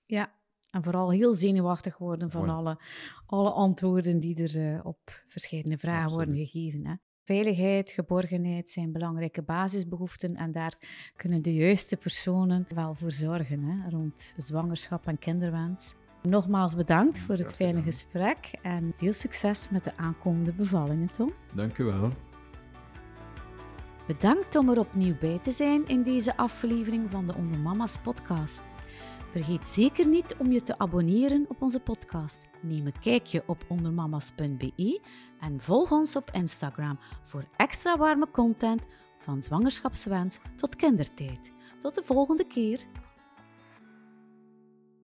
Ja, 0.04 0.34
en 0.70 0.82
vooral 0.82 1.10
heel 1.10 1.34
zenuwachtig 1.34 1.98
worden 1.98 2.30
van 2.30 2.48
alle, 2.48 2.78
alle 3.26 3.50
antwoorden 3.50 4.20
die 4.20 4.42
er 4.42 4.74
uh, 4.74 4.86
op 4.86 5.24
verschillende 5.28 5.78
vragen 5.78 6.12
worden 6.12 6.36
gegeven. 6.36 6.86
Hè? 6.86 6.94
Veiligheid, 7.24 7.90
geborgenheid 7.90 8.70
zijn 8.70 8.92
belangrijke 8.92 9.42
basisbehoeften 9.42 10.36
en 10.36 10.52
daar 10.52 10.74
kunnen 11.16 11.42
de 11.42 11.54
juiste 11.54 11.96
personen 11.96 12.66
wel 12.74 12.94
voor 12.94 13.12
zorgen 13.12 13.62
hè, 13.62 13.90
rond 13.90 14.34
zwangerschap 14.36 15.06
en 15.06 15.18
kinderwens. 15.18 15.94
Nogmaals 16.22 16.74
bedankt 16.74 17.20
voor 17.20 17.34
het 17.34 17.54
fijne 17.54 17.82
gesprek 17.82 18.50
en 18.62 18.92
veel 18.94 19.12
succes 19.12 19.68
met 19.70 19.84
de 19.84 19.96
aankomende 19.96 20.52
bevallingen, 20.52 21.10
Tom. 21.16 21.32
Dank 21.54 21.78
u 21.78 21.84
wel. 21.84 22.10
Bedankt 24.06 24.56
om 24.56 24.68
er 24.68 24.78
opnieuw 24.78 25.18
bij 25.20 25.38
te 25.42 25.52
zijn 25.52 25.88
in 25.88 26.02
deze 26.02 26.36
aflevering 26.36 27.10
van 27.10 27.26
de 27.26 27.34
Onder 27.34 27.58
Mama's 27.58 27.98
podcast. 27.98 28.62
Vergeet 29.30 29.66
zeker 29.66 30.06
niet 30.06 30.36
om 30.38 30.52
je 30.52 30.62
te 30.62 30.78
abonneren 30.78 31.44
op 31.48 31.62
onze 31.62 31.80
podcast. 31.80 32.40
Neem 32.62 32.86
een 32.86 32.98
kijkje 33.00 33.42
op 33.46 33.64
ondermamas.be 33.68 35.00
en 35.40 35.60
volg 35.60 35.90
ons 35.90 36.16
op 36.16 36.30
Instagram 36.32 36.98
voor 37.22 37.44
extra 37.56 37.96
warme 37.96 38.30
content 38.30 38.82
van 39.18 39.42
zwangerschapswens 39.42 40.38
tot 40.56 40.76
kindertijd. 40.76 41.52
Tot 41.80 41.94
de 41.94 42.02
volgende 42.02 42.46
keer. 42.46 42.80